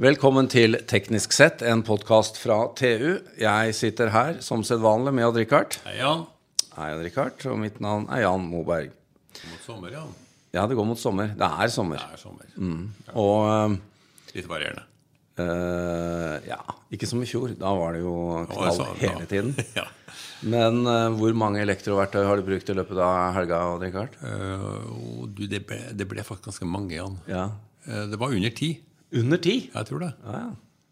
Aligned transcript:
Velkommen 0.00 0.46
til 0.48 0.78
Teknisk 0.88 1.34
sett, 1.36 1.60
en 1.60 1.82
podkast 1.84 2.38
fra 2.40 2.54
TU. 2.72 3.18
Jeg 3.36 3.74
sitter 3.76 4.08
her 4.14 4.38
som 4.40 4.62
sedvanlig 4.64 5.12
med 5.12 5.26
Odd-Rikard. 5.26 5.76
Hei, 5.84 5.98
Jan. 5.98 6.22
Hei, 6.72 6.86
Odd-Rikard. 6.94 7.44
Og 7.52 7.58
mitt 7.60 7.76
navn 7.84 8.06
er 8.08 8.22
Jan 8.22 8.46
Moberg. 8.48 8.94
Mot 9.50 9.66
sommer, 9.66 9.92
Jan. 9.92 10.16
Ja, 10.56 10.64
det 10.64 10.80
går 10.80 10.88
mot 10.88 11.02
sommer. 11.02 11.34
Det 11.36 11.52
er 11.52 11.74
sommer. 11.76 12.00
Det 12.00 12.16
er 12.16 12.22
sommer. 12.24 12.48
Og 13.12 13.76
Litt 14.38 14.48
varierende. 14.48 14.88
Uh, 15.36 16.40
ja, 16.48 16.62
ikke 16.88 17.12
som 17.12 17.20
i 17.20 17.28
fjor. 17.28 17.52
Da 17.60 17.76
var 17.76 17.92
det 17.92 18.00
jo 18.00 18.16
knall 18.56 18.76
sånn, 18.80 18.98
hele 19.04 19.26
ja. 19.26 19.30
tiden. 19.36 19.54
ja. 19.82 19.88
Men 20.48 20.80
uh, 20.88 21.12
hvor 21.20 21.36
mange 21.36 21.60
elektroverktøy 21.60 22.24
har 22.24 22.40
du 22.40 22.48
brukt 22.48 22.72
i 22.72 22.80
løpet 22.80 23.04
av 23.04 23.34
helga, 23.36 23.66
Odd-Rikard? 23.76 24.16
Eh, 24.24 24.70
du, 25.28 25.44
det, 25.44 25.66
ble, 25.68 25.82
det 25.92 26.08
ble 26.08 26.24
faktisk 26.24 26.54
ganske 26.54 26.76
mange, 26.78 26.96
Jan. 26.96 27.20
Ja. 27.28 27.50
Det 27.84 28.16
var 28.16 28.32
under 28.32 28.56
ti. 28.56 28.78
Under 29.16 29.40
ti? 29.42 29.56
Jeg 29.74 29.88
tror 29.88 30.04
det. 30.04 30.12
Ja, 30.26 30.38
ja. 30.44 30.50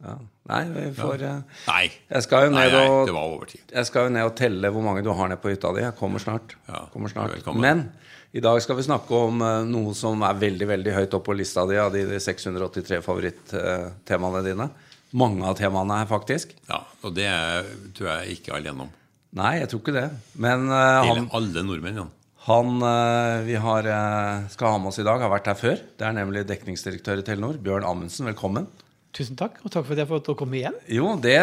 ja. 0.09 0.17
Nei, 0.49 0.63
vi 0.73 0.85
får 0.97 1.23
ja. 1.23 1.33
Nei. 1.69 1.85
Jeg 2.09 2.25
skal 2.25 2.47
jo 2.47 2.53
Nei, 2.55 2.65
ned 2.65 2.75
nei, 2.79 2.85
og 2.89 3.01
det 3.11 3.15
var 3.15 3.33
over 3.35 3.51
ti. 3.51 3.61
Jeg 3.69 3.89
skal 3.89 4.09
jo 4.09 4.13
ned 4.17 4.29
og 4.31 4.37
telle 4.39 4.71
hvor 4.73 4.85
mange 4.87 5.03
du 5.05 5.11
har 5.15 5.29
ned 5.31 5.41
på 5.43 5.53
hytta 5.53 5.73
di. 5.77 5.83
Jeg 5.85 5.97
kommer 5.99 6.23
snart. 6.23 6.57
Ja, 6.71 6.87
kommer 6.93 7.13
snart. 7.13 7.37
Men 7.61 7.91
i 8.33 8.43
dag 8.45 8.61
skal 8.65 8.79
vi 8.79 8.87
snakke 8.89 9.23
om 9.29 9.43
eh, 9.45 9.63
noe 9.69 9.95
som 9.97 10.21
er 10.27 10.41
veldig 10.41 10.69
veldig 10.73 10.95
høyt 10.97 11.15
oppe 11.17 11.31
på 11.31 11.37
lista 11.39 11.65
di 11.69 11.79
av 11.81 11.93
de, 11.95 12.05
de 12.09 12.21
683 12.21 13.01
favorittemaene 13.05 14.45
dine. 14.47 14.69
Mange 15.17 15.47
av 15.49 15.57
temaene 15.57 16.03
her, 16.03 16.09
faktisk. 16.11 16.53
Ja, 16.69 16.83
Og 17.07 17.15
det 17.17 17.25
er, 17.31 17.69
tror 17.97 18.11
jeg 18.13 18.39
ikke 18.39 18.57
alle 18.57 18.69
gjennom. 18.69 18.91
Nei, 19.39 19.55
jeg 19.63 19.71
tror 19.71 19.81
ikke 19.85 19.97
det. 19.97 20.07
Men 20.41 20.67
eh, 20.69 21.01
Hele, 21.07 21.23
han, 21.23 21.31
alle 21.37 21.65
nordmenn, 21.65 22.03
Jan. 22.03 22.13
Han 22.49 22.83
eh, 22.83 23.43
vi 23.47 23.57
har, 23.61 23.87
eh, 23.93 24.47
skal 24.53 24.73
ha 24.75 24.79
med 24.81 24.91
oss 24.93 24.99
i 25.03 25.07
dag, 25.07 25.21
har 25.21 25.33
vært 25.33 25.51
her 25.53 25.59
før. 25.59 25.81
Det 26.01 26.07
er 26.09 26.15
nemlig 26.17 26.47
dekningsdirektør 26.49 27.21
i 27.21 27.27
Telenor, 27.27 27.59
Bjørn 27.63 27.85
Amundsen. 27.89 28.29
Velkommen. 28.31 28.69
Tusen 29.17 29.37
takk, 29.41 29.57
og 29.65 29.73
takk 29.73 29.87
for 29.89 29.97
at 29.97 30.03
jeg 30.03 30.09
fikk 30.11 30.35
komme 30.39 30.59
igjen. 30.61 30.77
Jo, 30.93 31.15
det, 31.21 31.37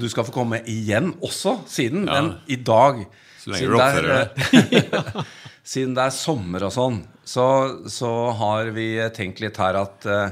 du- 0.00 0.08
skal 0.10 0.24
få 0.28 0.32
komme 0.34 0.62
igjen 0.68 1.12
også 1.24 1.58
siden, 1.68 2.06
Ja. 2.08 2.20
men 2.20 2.30
i 2.48 2.56
dag 2.56 3.04
Så 3.40 3.52
lenge 3.52 3.60
siden 3.60 3.72
du 3.72 3.80
er, 3.80 4.28
oppfører 4.34 4.84
deg. 5.14 5.24
Siden 5.70 5.94
det 5.94 6.04
er 6.06 6.14
sommer 6.16 6.64
og 6.66 6.72
sånn, 6.74 6.96
så, 7.28 7.44
så 7.86 8.10
har 8.40 8.70
vi 8.74 8.88
tenkt 9.14 9.40
litt 9.44 9.60
her 9.60 9.76
at 9.78 10.06
uh, 10.08 10.30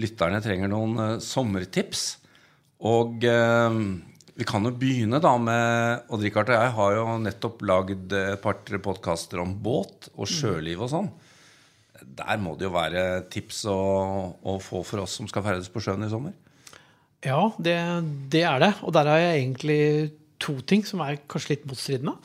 lytterne 0.00 0.40
trenger 0.42 0.72
noen 0.72 0.96
uh, 0.98 1.18
sommertips. 1.22 2.16
Og 2.84 3.22
eh, 3.24 3.76
vi 4.34 4.46
kan 4.48 4.66
jo 4.66 4.72
begynne 4.74 5.20
da 5.22 5.34
med 5.38 6.08
Odd 6.12 6.24
Rikard 6.26 6.50
og 6.50 6.58
jeg 6.58 6.72
har 6.78 6.96
jo 6.96 7.04
nettopp 7.22 7.62
lagd 7.68 8.14
et 8.18 8.40
par-tre 8.42 8.80
podkaster 8.82 9.42
om 9.42 9.52
båt 9.62 10.08
og 10.14 10.30
sjøliv 10.30 10.82
og 10.82 10.90
sånn. 10.90 11.10
Der 12.18 12.40
må 12.42 12.56
det 12.58 12.66
jo 12.66 12.74
være 12.74 13.04
tips 13.30 13.62
å, 13.70 13.78
å 14.42 14.56
få 14.62 14.82
for 14.86 15.04
oss 15.04 15.14
som 15.20 15.30
skal 15.30 15.46
ferdes 15.46 15.70
på 15.70 15.82
sjøen 15.84 16.06
i 16.06 16.10
sommer. 16.10 16.34
Ja, 17.24 17.46
det, 17.62 17.76
det 18.32 18.42
er 18.44 18.60
det. 18.60 18.72
Og 18.84 18.92
der 18.96 19.08
har 19.08 19.22
jeg 19.22 19.38
egentlig 19.38 19.80
to 20.42 20.58
ting 20.66 20.82
som 20.84 21.00
er 21.04 21.22
kanskje 21.30 21.54
litt 21.54 21.68
motstridende. 21.70 22.18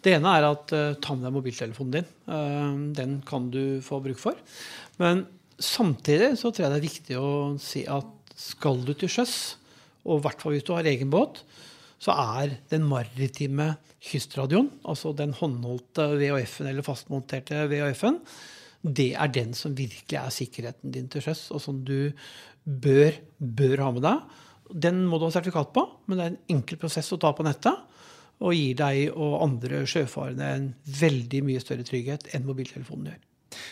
Det 0.00 0.16
ene 0.16 0.32
er 0.32 0.48
at 0.48 0.72
uh, 0.72 0.96
ta 0.96 1.14
med 1.14 1.28
deg 1.28 1.36
mobiltelefonen 1.36 1.98
din. 1.98 2.08
Uh, 2.24 2.72
den 2.96 3.18
kan 3.28 3.50
du 3.52 3.78
få 3.84 4.00
bruk 4.02 4.18
for. 4.18 4.38
Men 5.00 5.26
samtidig 5.60 6.32
så 6.40 6.50
tror 6.50 6.66
jeg 6.66 6.72
det 6.72 6.80
er 6.80 6.88
viktig 6.88 7.20
å 7.20 7.32
si 7.60 7.84
at 7.84 8.34
skal 8.40 8.80
du 8.86 8.94
til 8.96 9.12
sjøs, 9.12 9.36
og 10.06 10.18
i 10.18 10.24
hvert 10.24 10.42
fall 10.42 10.56
hvis 10.56 10.66
du 10.66 10.72
har 10.76 10.88
egen 10.88 11.12
båt, 11.12 11.42
så 12.00 12.14
er 12.16 12.56
den 12.72 12.86
maritime 12.88 13.74
kystradioen, 14.00 14.70
altså 14.88 15.12
den 15.16 15.34
håndholdte 15.36 16.06
VHF-en 16.16 16.70
eller 16.70 16.86
fastmonterte 16.86 17.66
VHF-en, 17.68 18.22
det 18.80 19.10
er 19.12 19.32
den 19.32 19.52
som 19.56 19.74
virkelig 19.76 20.16
er 20.16 20.32
sikkerheten 20.32 20.94
din 20.94 21.08
til 21.12 21.24
sjøs, 21.24 21.50
og 21.52 21.60
som 21.60 21.82
du 21.84 22.12
bør, 22.64 23.12
bør 23.36 23.84
ha 23.84 23.90
med 23.92 24.06
deg. 24.06 24.38
Den 24.86 25.02
må 25.08 25.18
du 25.18 25.26
ha 25.26 25.34
sertifikat 25.34 25.74
på, 25.76 25.84
men 26.08 26.16
det 26.16 26.24
er 26.24 26.32
en 26.32 26.56
enkel 26.56 26.80
prosess 26.80 27.12
å 27.12 27.20
ta 27.20 27.34
på 27.36 27.44
nettet. 27.44 27.76
Og 28.40 28.56
gir 28.56 28.78
deg 28.78 29.10
og 29.12 29.42
andre 29.44 29.82
sjøfarende 29.84 30.46
en 30.54 30.70
veldig 31.00 31.42
mye 31.44 31.60
større 31.60 31.84
trygghet 31.84 32.30
enn 32.32 32.46
mobiltelefonen 32.48 33.10
gjør. 33.10 33.20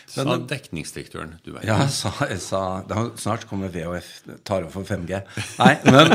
Sa 0.09 0.23
dekningsdirektøren. 0.49 1.35
Du 1.45 1.51
vet. 1.53 1.65
Ja, 1.67 1.77
jeg 1.83 1.93
sa, 1.93 2.11
jeg 2.29 2.39
sa 2.43 2.61
det 2.89 2.97
Snart 3.21 3.45
kommer 3.49 3.69
VHF, 3.73 4.07
tar 4.47 4.63
over 4.65 4.71
for 4.73 4.87
5G. 4.89 5.19
Nei, 5.59 5.73
men, 5.85 6.13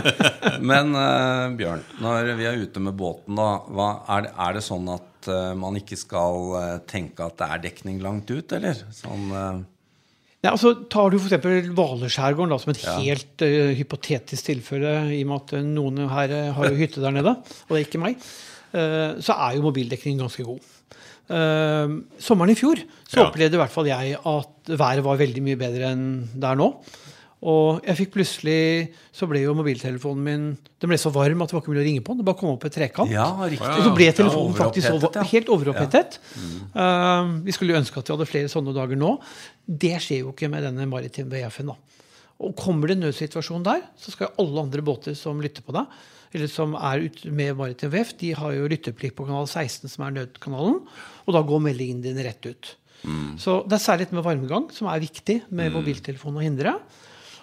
men 0.73 0.97
uh, 0.99 1.53
Bjørn, 1.59 1.85
når 2.03 2.33
vi 2.39 2.49
er 2.51 2.59
ute 2.65 2.83
med 2.83 2.97
båten, 2.99 3.39
da, 3.39 3.49
hva, 3.71 3.89
er, 4.17 4.27
det, 4.27 4.33
er 4.47 4.59
det 4.59 4.65
sånn 4.67 4.91
at 4.95 5.29
uh, 5.31 5.53
man 5.59 5.79
ikke 5.79 5.99
skal 6.01 6.51
uh, 6.57 6.65
tenke 6.91 7.29
at 7.29 7.39
det 7.41 7.49
er 7.55 7.63
dekning 7.69 8.03
langt 8.05 8.31
ut, 8.35 8.57
eller? 8.59 8.83
Sånn, 8.95 9.31
Ja, 10.45 10.51
altså 10.53 10.75
Tar 10.93 11.15
du 11.15 11.17
f.eks. 11.17 11.39
Hvaleskjærgården 11.73 12.53
da, 12.53 12.61
som 12.61 12.75
et 12.75 12.83
Ja. 12.85 12.99
helt 13.01 13.47
uh, 13.47 13.71
hypotetisk 13.79 14.51
tilfelle, 14.51 14.97
i 15.15 15.23
og 15.25 15.31
med 15.31 15.41
at 15.47 15.69
noen 15.71 16.05
her 16.13 16.35
har 16.59 16.69
jo 16.69 16.79
hytte 16.83 17.01
der 17.05 17.15
nede, 17.17 17.39
og 17.39 17.73
det 17.73 17.81
er 17.81 17.87
ikke 17.89 18.03
meg, 18.03 18.19
uh, 18.75 19.15
så 19.25 19.39
er 19.39 19.57
jo 19.59 19.69
mobildekningen 19.71 20.27
ganske 20.27 20.47
god. 20.51 20.74
Eh, 21.25 21.95
sommeren 22.21 22.53
i 22.53 22.59
fjor 22.59 22.83
så 23.09 23.23
Ja. 23.23 23.31
opplevde 23.31 23.57
i 23.57 23.63
hvert 23.63 23.73
fall 23.73 23.87
jeg 23.89 24.19
at 24.19 24.69
været 24.69 25.05
var 25.05 25.17
veldig 25.17 25.43
mye 25.43 25.57
bedre 25.57 25.93
enn 25.93 26.29
det 26.35 26.45
er 26.45 26.57
nå. 26.57 26.69
Og 27.45 27.85
jeg 27.85 27.97
fikk 27.97 28.13
plutselig 28.15 28.93
så 29.13 29.29
ble 29.29 29.43
jo 29.43 29.53
mobiltelefonen 29.57 30.23
min 30.25 30.45
den 30.81 30.89
ble 30.89 30.97
så 30.97 31.13
varm 31.13 31.43
at 31.45 31.51
det 31.51 31.57
var 31.57 31.63
ikke 31.63 31.73
mulig 31.75 31.83
å 31.83 31.89
ringe 31.89 32.05
på 32.05 32.13
den. 32.13 32.23
Det 32.23 32.29
bare 32.29 32.39
kom 32.41 32.55
opp 32.55 32.65
et 32.65 32.73
trekant. 32.73 33.11
ja, 33.11 33.27
riktig. 33.45 33.69
Og 33.69 33.85
så 33.85 33.95
ble 33.97 34.09
ja, 34.09 34.13
telefonen 34.17 34.57
faktisk 34.57 34.89
helt 34.89 34.97
overopphetet, 34.97 35.21
ja. 35.21 35.31
helt 35.33 35.49
overopphetet. 35.53 36.19
Uh, 36.75 37.45
vi 37.45 37.53
skulle 37.53 37.75
jo 37.75 37.81
ønske 37.81 38.01
at 38.01 38.09
vi 38.09 38.17
hadde 38.17 38.29
flere 38.29 38.53
sånne 38.53 38.73
dager 38.77 38.97
nå. 38.97 39.19
Det 39.65 39.97
skjer 40.01 40.25
jo 40.25 40.33
ikke 40.33 40.49
med 40.53 40.65
denne 40.65 40.89
maritime 40.89 41.29
VF-en. 41.33 41.73
da. 41.73 41.77
Og 42.43 42.55
kommer 42.59 42.91
det 42.91 42.99
en 42.99 43.07
nødsituasjon 43.07 43.65
der, 43.67 43.85
så 44.01 44.15
skal 44.15 44.35
alle 44.43 44.65
andre 44.67 44.83
båter 44.85 45.15
som 45.19 45.43
lytter 45.43 45.63
på 45.65 45.75
deg, 45.77 45.91
eller 46.35 46.51
som 46.51 46.73
er 46.75 47.05
med 47.31 47.55
maritim 47.59 47.93
VF, 47.93 48.17
de 48.19 48.33
har 48.35 48.57
jo 48.57 48.71
lytteplikt 48.71 49.15
på 49.15 49.27
kanal 49.29 49.47
16, 49.47 49.87
som 49.93 50.03
er 50.07 50.17
nødkanalen. 50.17 50.81
Og 51.29 51.37
da 51.37 51.45
går 51.47 51.63
meldingen 51.63 52.03
din 52.03 52.19
rett 52.27 52.43
ut. 52.49 52.73
Så 53.39 53.59
det 53.69 53.77
er 53.77 53.85
særlig 53.85 54.07
dette 54.07 54.17
med 54.17 54.25
varmegang 54.25 54.67
som 54.73 54.89
er 54.89 55.03
viktig 55.03 55.43
med 55.55 55.75
mobiltelefon 55.75 56.41
å 56.41 56.43
hindre. 56.45 56.73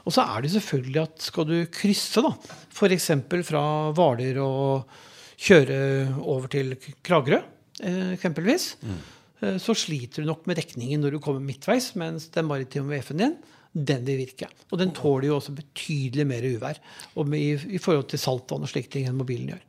Og 0.02 0.16
så 0.16 0.26
er 0.26 0.42
det 0.42 0.52
selvfølgelig 0.56 1.02
at 1.04 1.24
skal 1.24 1.48
du 1.48 1.56
krysse, 1.72 2.24
da, 2.26 2.34
f.eks. 2.74 3.10
fra 3.48 3.64
Hvaler 3.96 4.42
og 4.42 4.98
kjøre 5.42 5.78
over 6.20 6.50
til 6.52 6.74
Kragerø, 7.06 7.40
eh, 7.86 8.14
eksempelvis, 8.16 8.66
mm. 8.82 9.00
så 9.62 9.76
sliter 9.78 10.26
du 10.26 10.32
nok 10.32 10.50
med 10.50 10.58
dekningen 10.58 11.02
når 11.06 11.16
du 11.16 11.22
kommer 11.24 11.46
midtveis, 11.46 11.92
mens 12.02 12.28
den 12.34 12.50
maritime 12.50 12.90
VF-en 12.90 13.22
din 13.22 13.38
den 13.74 14.04
vil 14.08 14.20
virke. 14.26 14.50
Og 14.72 14.80
den 14.82 14.92
tåler 14.96 15.30
jo 15.30 15.38
også 15.40 15.54
betydelig 15.56 16.26
mer 16.28 16.48
uvær 16.50 16.80
i, 17.38 17.46
i 17.78 17.80
forhold 17.82 18.10
til 18.12 18.20
saltvann 18.20 18.66
og 18.68 18.72
slike 18.72 18.92
ting 18.92 19.08
enn 19.08 19.20
mobilen 19.20 19.54
gjør. 19.54 19.64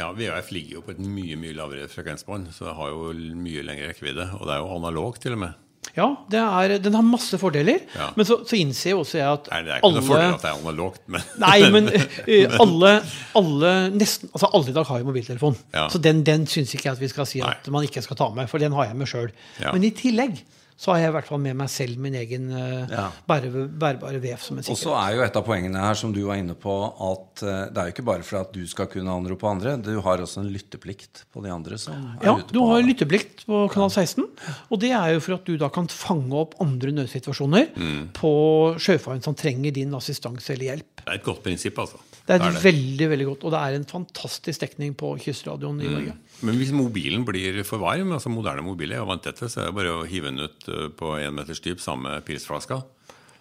Ja, 0.00 0.10
VHF 0.16 0.52
ligger 0.54 0.78
jo 0.78 0.84
på 0.84 0.94
et 0.94 1.00
mye 1.04 1.36
mye 1.36 1.56
lavere 1.56 1.88
frekvensbånd, 1.92 2.52
så 2.56 2.70
det 2.70 2.76
har 2.78 2.92
jo 2.92 3.10
mye 3.36 3.64
lengre 3.66 3.90
rekkevidde. 3.90 4.30
Og 4.38 4.46
det 4.48 4.54
er 4.54 4.62
jo 4.62 4.70
analogt, 4.78 5.20
til 5.24 5.36
og 5.36 5.42
med. 5.42 5.58
Ja, 5.96 6.06
det 6.30 6.38
er, 6.38 6.74
den 6.84 6.94
har 6.94 7.02
masse 7.02 7.38
fordeler, 7.40 7.80
Ja. 7.96 8.10
men 8.16 8.26
så, 8.28 8.36
så 8.46 8.54
innser 8.56 8.92
jo 8.92 9.00
også 9.00 9.18
jeg 9.18 9.26
at 9.26 9.48
Nei, 9.50 9.60
det 9.66 9.72
er 9.72 9.80
ikke 9.80 9.90
noe 9.96 10.04
fordel 10.06 10.34
at 10.36 10.44
det 10.44 10.50
er 10.50 10.60
analogt, 10.60 11.00
men 11.10 11.24
Nei, 11.44 11.56
men 11.72 11.88
men. 11.88 12.54
alle, 12.62 12.92
alle, 13.40 13.72
nesten, 13.96 14.30
altså 14.30 14.50
alle 14.54 14.70
i 14.70 14.76
dag 14.76 14.86
har 14.86 15.00
jo 15.02 15.08
mobiltelefon. 15.08 15.56
Ja. 15.74 15.88
Så 15.90 15.98
den, 16.04 16.22
den 16.28 16.46
syns 16.50 16.76
ikke 16.76 16.90
jeg 16.90 16.98
at 16.98 17.02
vi 17.02 17.10
skal 17.10 17.26
si 17.26 17.42
at 17.44 17.66
man 17.72 17.88
ikke 17.88 18.04
skal 18.06 18.20
ta 18.20 18.28
med, 18.36 18.46
for 18.52 18.62
den 18.62 18.76
har 18.76 18.90
jeg 18.90 19.00
med 19.00 19.10
sjøl. 19.10 19.32
Ja. 19.58 19.72
Men 19.74 19.88
i 19.88 19.92
tillegg 19.96 20.38
så 20.80 20.94
har 20.94 21.02
jeg 21.02 21.10
i 21.10 21.12
hvert 21.12 21.26
fall 21.28 21.40
med 21.44 21.58
meg 21.60 21.68
selv 21.68 21.98
min 22.00 22.14
egen 22.16 22.46
eh, 22.56 22.86
Ja. 22.88 23.10
bære, 23.28 23.66
bærbare 23.68 24.20
vev 24.22 24.38
som 24.40 24.56
en 24.56 24.64
Og 24.72 24.78
så 24.80 24.94
er 24.96 25.16
jo 25.18 25.22
et 25.26 25.36
av 25.36 25.44
poengene 25.44 25.76
her, 25.82 25.94
som 25.98 26.12
du 26.16 26.22
var 26.24 26.38
inne 26.40 26.54
på, 26.56 26.72
at 26.96 27.42
eh, 27.44 27.66
det 27.68 27.76
er 27.82 27.90
jo 27.90 27.94
ikke 27.94 28.06
bare 28.08 28.24
for 28.24 28.40
at 28.40 28.52
du 28.56 28.62
skal 28.66 28.86
kunne 28.88 29.12
anrope 29.12 29.44
andre. 29.50 29.74
Du 29.84 29.92
har 30.00 30.22
også 30.24 30.40
en 30.40 30.48
lytteplikt 30.54 31.26
på 31.34 31.42
de 31.44 31.52
andre 31.52 31.76
som 31.78 31.92
er 32.16 32.24
Ja, 32.30 32.34
ute 32.40 32.48
du 32.56 32.58
på 32.62 32.68
har 32.72 32.80
lytteplikt 32.86 33.44
på 33.46 33.66
kanal 33.74 33.90
16. 33.92 34.24
Og 34.70 34.80
det 34.80 34.90
er 34.96 35.12
jo 35.18 35.20
for 35.20 35.34
at 35.36 35.44
du 35.44 35.58
da 35.60 35.68
kan 35.68 35.86
fange 35.92 36.32
opp 36.32 36.56
andre 36.64 36.90
nødsituasjoner 36.96 37.68
Mm. 37.76 38.08
på 38.16 38.32
sjøfaren 38.80 39.22
som 39.22 39.34
trenger 39.36 39.72
din 39.76 39.92
assistanse 39.94 40.54
eller 40.54 40.72
hjelp. 40.72 41.04
det 41.04 41.08
er 41.12 41.18
et 41.20 41.24
godt 41.24 41.42
prinsipp, 41.44 41.76
altså. 41.78 41.98
Det 42.26 42.36
er 42.36 42.38
Det 42.38 42.46
er 42.46 42.52
det. 42.52 42.62
veldig 42.62 43.06
veldig 43.10 43.26
godt, 43.26 43.44
og 43.44 43.50
det 43.50 43.60
er 43.60 43.74
en 43.74 43.84
fantastisk 43.90 44.60
dekning 44.60 44.94
på 44.94 45.18
kystradioen 45.18 45.80
i 45.82 45.88
Norge. 45.88 46.12
Men 46.42 46.54
hvis 46.56 46.70
mobilen 46.72 47.24
blir 47.26 47.64
for 47.64 47.78
varm, 47.82 48.12
altså 48.12 48.30
moderne 48.30 48.62
mobiler 48.62 49.00
er 49.00 49.04
vant 49.08 49.22
til 49.22 49.32
dette, 49.32 49.48
så 49.50 49.60
er 49.62 49.66
det 49.66 49.74
bare 49.74 49.96
å 49.98 50.06
hive 50.06 50.30
den 50.30 50.38
ut 50.40 50.68
på 50.96 51.14
én 51.20 51.34
meters 51.36 51.62
dyp 51.64 51.82
samme 51.82 52.20
pilsflaska. 52.26 52.82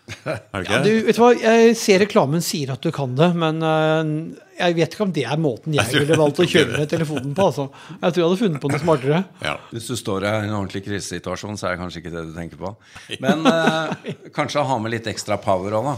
Er 0.25 0.39
det 0.53 0.61
ikke 0.63 0.73
Ja, 0.73 0.83
du, 0.83 0.93
vet 1.05 1.17
du 1.17 1.21
hva? 1.21 1.33
Jeg 1.37 1.75
ser 1.77 2.01
reklamen 2.01 2.41
sier 2.41 2.73
at 2.73 2.81
du 2.81 2.89
kan 2.95 3.13
det, 3.17 3.29
men 3.37 3.61
øh, 3.61 4.13
jeg 4.59 4.75
vet 4.77 4.94
ikke 4.95 5.06
om 5.07 5.13
det 5.15 5.23
er 5.25 5.39
måten 5.41 5.73
jeg 5.77 5.88
ville 5.95 6.17
valgt 6.19 6.41
å 6.44 6.47
kjøre 6.50 6.77
med 6.77 6.91
telefonen 6.91 7.33
på. 7.38 7.47
Altså. 7.50 7.69
Jeg 7.95 8.11
tror 8.11 8.21
jeg 8.21 8.27
hadde 8.29 8.41
funnet 8.44 8.63
på 8.63 8.71
noe 8.73 8.83
smartere. 8.83 9.23
Ja. 9.45 9.56
Hvis 9.71 9.88
du 9.89 9.95
står 10.00 10.27
i 10.27 10.33
en 10.44 10.53
ordentlig 10.59 10.83
krisesituasjon, 10.88 11.57
så 11.59 11.69
er 11.69 11.75
det 11.77 11.83
kanskje 11.85 12.03
ikke 12.03 12.13
det 12.17 12.25
du 12.29 12.33
tenker 12.38 12.59
på. 12.61 12.73
Men 13.23 13.45
eh, 13.50 14.15
kanskje 14.35 14.65
ha 14.67 14.79
med 14.83 14.97
litt 14.97 15.07
ekstra 15.11 15.39
power 15.41 15.79
òg, 15.79 15.94
da. 15.94 15.97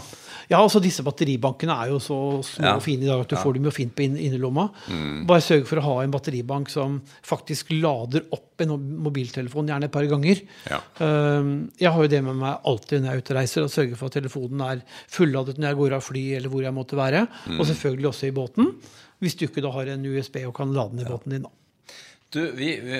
Ja, 0.51 0.57
altså 0.59 0.81
Disse 0.83 0.99
batteribankene 1.05 1.71
er 1.79 1.91
jo 1.93 1.99
så 2.03 2.15
små 2.43 2.65
Ja. 2.65 2.71
og 2.75 2.81
fine 2.83 3.05
i 3.05 3.07
dag 3.07 3.21
at 3.23 3.29
du 3.31 3.37
får 3.39 3.53
dem 3.55 3.69
jo 3.69 3.71
fint 3.71 3.93
på 3.95 4.03
innerlomma. 4.03 4.65
Mm. 4.91 5.21
Bare 5.29 5.39
sørg 5.45 5.63
for 5.69 5.79
å 5.79 5.83
ha 5.85 5.93
en 6.03 6.11
batteribank 6.11 6.67
som 6.73 6.97
faktisk 7.23 7.69
lader 7.71 8.25
opp 8.35 8.59
en 8.59 8.73
mobiltelefon, 9.05 9.69
gjerne 9.71 9.87
et 9.87 9.93
par 9.93 10.03
ganger. 10.11 10.41
Ja. 10.67 10.81
Um, 10.99 11.71
Jeg 11.79 11.89
har 11.95 12.03
jo 12.03 12.09
det 12.11 12.19
med 12.25 12.35
meg 12.41 12.67
alltid 12.67 12.99
når 12.99 13.07
jeg 13.07 13.15
er 13.15 13.23
ute 13.23 13.31
og 13.33 13.37
reiser, 13.39 13.63
og 13.63 13.71
sørger 13.71 13.95
for 14.01 14.11
at 14.11 14.17
telefonen 14.19 14.65
er 14.67 14.83
fulladet 15.07 15.55
når 15.57 15.69
jeg 15.71 15.79
går 15.79 15.95
av 15.95 16.03
fly 16.09 16.25
eller 16.41 16.49
hvor 16.51 16.65
jeg 16.67 16.75
måtte 16.75 16.99
være. 16.99 17.23
Og 17.55 17.63
selvfølgelig 17.71 18.09
også 18.11 18.27
i 18.27 18.35
båten, 18.35 18.50
hvis 19.21 19.36
du 19.38 19.45
ikke 19.48 19.63
da 19.63 19.71
har 19.75 19.92
en 19.94 20.06
USB 20.06 20.39
og 20.48 20.56
kan 20.57 20.74
lade 20.74 20.95
den 20.95 21.06
i 21.06 21.09
båten 21.09 21.36
din. 21.36 21.45
da. 21.48 21.51
Du, 22.31 22.39
vi, 22.56 22.80
vi, 22.80 23.00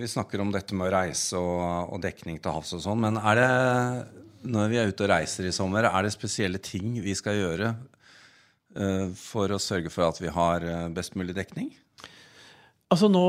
vi 0.00 0.08
snakker 0.10 0.42
om 0.42 0.50
dette 0.50 0.74
med 0.74 0.88
å 0.88 0.94
reise 0.96 1.38
og, 1.38 1.92
og 1.94 2.00
dekning 2.02 2.40
til 2.42 2.56
havs 2.56 2.72
og 2.74 2.82
sånn, 2.82 3.00
men 3.04 3.20
er 3.22 3.38
det, 3.38 3.48
når 4.50 4.72
vi 4.72 4.80
er 4.82 4.90
ute 4.90 5.06
og 5.06 5.12
reiser 5.12 5.46
i 5.46 5.54
sommer, 5.54 5.86
er 5.86 6.02
det 6.02 6.10
spesielle 6.14 6.58
ting 6.58 6.96
vi 7.04 7.14
skal 7.14 7.38
gjøre 7.38 7.70
uh, 7.70 9.08
for 9.14 9.54
å 9.54 9.60
sørge 9.62 9.92
for 9.94 10.08
at 10.08 10.18
vi 10.18 10.32
har 10.34 10.66
best 10.96 11.14
mulig 11.14 11.36
dekning? 11.38 11.70
Altså 12.90 13.06
Nå 13.10 13.24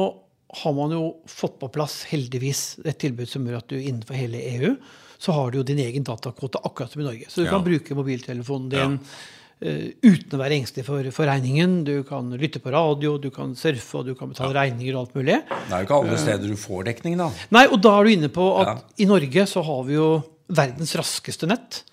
har 0.63 0.73
man 0.77 0.91
jo 0.93 1.03
fått 1.29 1.59
på 1.61 1.69
plass 1.73 2.03
heldigvis 2.09 2.79
et 2.85 2.97
tilbud 3.01 3.29
som 3.29 3.45
gjør 3.45 3.61
at 3.61 3.69
du 3.69 3.77
innenfor 3.77 4.17
hele 4.17 4.41
EU 4.57 4.75
så 5.17 5.31
har 5.31 5.51
du 5.51 5.59
jo 5.61 5.63
din 5.67 5.79
egen 5.79 6.03
datakvote, 6.05 6.59
akkurat 6.67 6.91
som 6.91 7.01
i 7.01 7.05
Norge. 7.07 7.29
Så 7.29 7.41
du 7.41 7.47
Ja. 7.47 7.51
kan 7.55 7.63
bruke 7.63 7.95
mobiltelefonen 7.95 8.69
din 8.69 8.97
eh, 8.99 9.15
uten 9.61 10.35
å 10.35 10.39
være 10.41 10.57
engstelig 10.59 10.83
for, 10.85 11.07
for 11.15 11.29
regningen. 11.29 11.77
Du 11.87 11.93
kan 12.07 12.27
lytte 12.37 12.59
på 12.61 12.73
radio, 12.75 13.15
du 13.21 13.29
kan 13.33 13.53
surfe, 13.57 14.01
og 14.01 14.05
du 14.09 14.13
kan 14.19 14.29
betale 14.33 14.53
regninger 14.57 14.93
og 14.97 15.05
alt 15.05 15.15
mulig. 15.15 15.37
Det 15.47 15.71
er 15.71 15.83
jo 15.83 15.87
ikke 15.87 15.99
alle 16.03 16.17
steder 16.21 16.51
du 16.51 16.57
får 16.59 16.83
dekning, 16.91 17.17
da. 17.21 17.29
Nei, 17.55 17.65
og 17.71 17.79
da 17.85 17.93
er 17.99 18.03
du 18.09 18.13
inne 18.17 18.29
på 18.35 18.47
at 18.61 18.67
Ja. 18.67 18.77
i 18.99 19.07
Norge 19.09 19.45
så 19.47 19.63
har 19.65 19.83
vi 19.87 19.95
jo 19.97 20.09
verdens 20.49 20.93
raskeste 20.99 21.47
nett. 21.49 21.83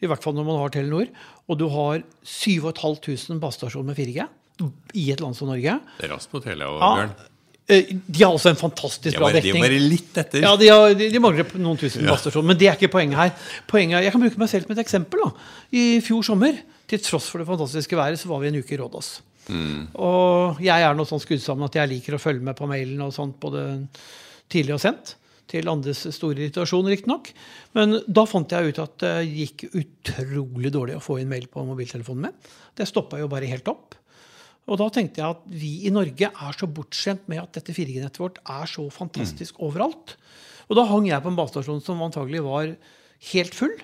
I 0.00 0.08
hvert 0.08 0.22
fall 0.24 0.32
når 0.34 0.46
man 0.48 0.58
har 0.62 0.70
Telenor. 0.72 1.10
Og 1.50 1.58
du 1.60 1.66
har 1.68 2.00
7500 2.24 3.38
basestasjoner 3.42 3.90
med 3.92 3.98
4G 4.00 4.26
i 4.96 5.10
et 5.12 5.20
land 5.20 5.36
som 5.36 5.48
Norge. 5.52 5.76
Det 5.98 6.08
er 6.08 6.14
raskt 6.14 6.32
på 6.32 6.40
Telia 6.44 6.68
og 6.68 6.80
Bjørn. 6.80 7.12
eh, 7.70 7.92
de 8.08 8.24
har 8.24 8.32
også 8.34 8.50
en 8.50 8.58
fantastisk 8.60 9.16
bra 9.16 9.28
bare, 9.30 9.40
de 9.44 9.50
er 9.52 9.60
bare 9.60 9.78
litt 9.80 10.16
etter. 10.20 10.42
Ja, 10.42 10.56
de, 10.56 10.68
har, 10.72 10.94
de, 10.98 11.08
de 11.12 11.20
mangler 11.22 11.46
noen 11.60 11.78
tusen 11.80 12.04
basestasjoner, 12.08 12.48
men 12.50 12.58
det 12.60 12.68
er 12.68 12.76
ikke 12.80 12.90
poenget 12.92 13.16
her. 13.20 13.30
Poenget 13.70 13.98
er, 14.00 14.02
Jeg 14.08 14.12
kan 14.16 14.20
bruke 14.24 14.38
meg 14.42 14.48
selv 14.52 14.66
som 14.66 14.74
et 14.74 14.82
eksempel. 14.84 15.22
da. 15.24 15.30
I 15.72 15.84
fjor 16.04 16.24
sommer, 16.26 16.58
til 16.90 17.02
tross 17.04 17.28
for 17.30 17.42
det 17.42 17.48
fantastiske 17.48 17.98
været, 17.98 18.20
så 18.20 18.30
var 18.30 18.42
vi 18.42 18.50
en 18.50 18.58
uke 18.60 18.74
i 18.74 18.80
Rådås. 18.80 19.10
Og 19.98 20.60
jeg 20.62 20.84
er 20.84 20.96
noe 20.96 21.08
sånn 21.08 21.22
skrudd 21.22 21.42
sammen 21.42 21.66
at 21.66 21.78
jeg 21.78 21.90
liker 21.90 22.16
å 22.16 22.22
følge 22.22 22.44
med 22.44 22.58
på 22.58 22.68
mailen 22.70 23.00
og 23.04 23.14
sånt 23.14 23.38
både 23.42 23.64
tidlig 24.50 24.76
og 24.76 24.82
sent. 24.82 25.16
Til 25.50 25.66
andres 25.66 26.04
store 26.14 26.44
irritasjon, 26.44 26.86
riktignok. 26.86 27.32
Men 27.74 27.96
da 28.06 28.22
fant 28.30 28.52
jeg 28.54 28.70
ut 28.70 28.82
at 28.82 28.92
det 29.02 29.14
gikk 29.26 29.64
utrolig 29.72 30.70
dårlig 30.70 30.94
å 30.98 31.02
få 31.02 31.18
inn 31.18 31.32
mail 31.32 31.48
på 31.50 31.64
mobiltelefonen 31.66 32.28
min. 32.28 32.52
Det 32.78 32.86
stoppa 32.86 33.18
jo 33.18 33.30
bare 33.30 33.50
helt 33.50 33.66
opp. 33.70 33.96
Og 34.70 34.78
da 34.78 34.86
tenkte 34.94 35.18
jeg 35.18 35.34
at 35.34 35.42
vi 35.50 35.72
i 35.88 35.90
Norge 35.90 36.30
er 36.30 36.54
så 36.54 36.68
bortskjemt 36.70 37.26
med 37.30 37.42
at 37.42 37.58
dette 37.58 37.74
4G-nettet 37.74 38.22
vårt 38.22 38.38
er 38.44 38.70
så 38.70 38.84
fantastisk 38.94 39.58
overalt. 39.66 40.14
Og 40.70 40.78
da 40.78 40.86
hang 40.86 41.08
jeg 41.10 41.24
på 41.24 41.32
en 41.32 41.38
basestasjon 41.38 41.82
som 41.82 42.02
antagelig 42.06 42.44
var 42.46 42.70
helt 43.32 43.56
full. 43.58 43.74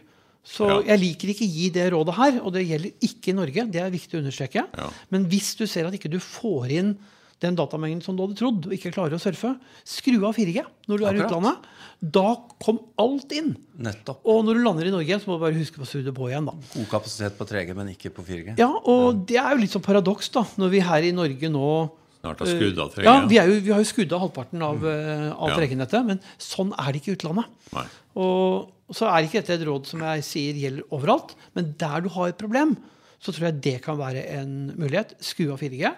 Så 0.47 0.69
Ja. 0.69 0.81
jeg 0.95 1.01
liker 1.03 1.29
ikke 1.33 1.45
å 1.45 1.53
gi 1.53 1.71
det 1.75 1.91
rådet 1.93 2.15
her, 2.15 2.41
og 2.43 2.53
det 2.55 2.67
gjelder 2.69 2.93
ikke 3.03 3.29
i 3.33 3.37
Norge. 3.37 3.67
Det 3.73 3.81
er 3.83 3.91
viktig 3.91 4.15
å 4.15 4.23
understreke. 4.23 4.63
Ja. 4.79 4.91
Men 5.11 5.27
hvis 5.27 5.57
du 5.59 5.67
ser 5.67 5.87
at 5.87 5.93
ikke 5.99 6.11
du 6.11 6.19
får 6.23 6.71
inn 6.71 6.97
den 7.41 7.57
datamengden 7.59 8.01
som 8.03 8.17
du 8.17 8.23
hadde 8.25 8.37
trodd, 8.39 8.65
og 8.65 8.73
ikke 8.73 8.93
klarer 8.95 9.13
å 9.13 9.21
surfe, 9.21 9.59
skru 9.85 10.25
av 10.25 10.35
4G 10.39 10.63
når 10.89 10.99
du 10.99 11.05
er 11.05 11.19
i 11.19 11.21
utlandet. 11.21 11.67
Da 12.01 12.37
kom 12.63 12.79
alt 12.99 13.33
inn. 13.37 13.57
Nettopp. 13.79 14.23
Og 14.25 14.45
når 14.47 14.55
du 14.55 14.63
lander 14.65 14.87
i 14.89 14.95
Norge 14.95 15.19
så 15.21 15.27
må 15.29 15.37
du 15.37 15.45
bare 15.45 15.59
huske 15.59 15.77
på 15.77 15.85
å 15.85 15.91
skru 15.91 16.13
på 16.17 16.31
igjen. 16.31 16.47
da. 16.47 16.53
God 16.75 16.89
kapasitet 16.89 17.37
på 17.37 17.45
3G, 17.45 17.75
men 17.77 17.89
ikke 17.93 18.11
på 18.15 18.25
4G. 18.25 18.57
Ja, 18.59 18.71
og 18.73 19.27
det 19.27 19.37
er 19.37 19.51
jo 19.53 19.61
litt 19.61 19.71
sånn 19.75 19.85
paradoks, 19.85 20.31
da, 20.33 20.45
når 20.57 20.71
vi 20.71 20.81
her 20.81 21.03
i 21.03 21.13
Norge 21.13 21.51
nå 21.53 21.91
Snart 22.27 22.43
har 22.43 22.51
skrudd 22.53 22.81
av 22.83 22.95
3G. 22.95 23.07
Ja, 23.07 23.17
vi, 23.31 23.39
er 23.41 23.51
jo, 23.51 23.59
vi 23.65 23.75
har 23.75 23.83
jo 23.83 23.89
skrudd 23.89 24.15
av 24.17 24.25
halvparten 24.27 24.65
av, 24.67 24.83
mm. 24.83 25.29
av 25.33 25.55
Ja. 25.55 25.61
3G-nettet, 25.61 26.09
men 26.11 26.21
sånn 26.43 26.75
er 26.77 26.91
det 26.91 27.03
ikke 27.03 27.15
i 27.15 27.19
utlandet. 27.21 27.53
Nei. 27.77 27.87
Og 28.27 28.97
så 28.97 29.09
er 29.11 29.27
ikke 29.27 29.41
dette 29.41 29.57
et 29.59 29.67
råd 29.67 29.89
som 29.89 30.03
jeg 30.07 30.27
sier 30.27 30.59
gjelder 30.61 30.95
overalt, 30.95 31.35
men 31.59 31.73
der 31.79 32.05
du 32.05 32.11
har 32.15 32.31
et 32.31 32.41
problem, 32.41 32.77
så 33.23 33.33
tror 33.33 33.49
jeg 33.49 33.63
det 33.65 33.79
kan 33.87 33.99
være 33.99 34.27
en 34.37 34.53
mulighet. 34.77 35.17
Skru 35.25 35.49
av 35.55 35.63
4G 35.63 35.91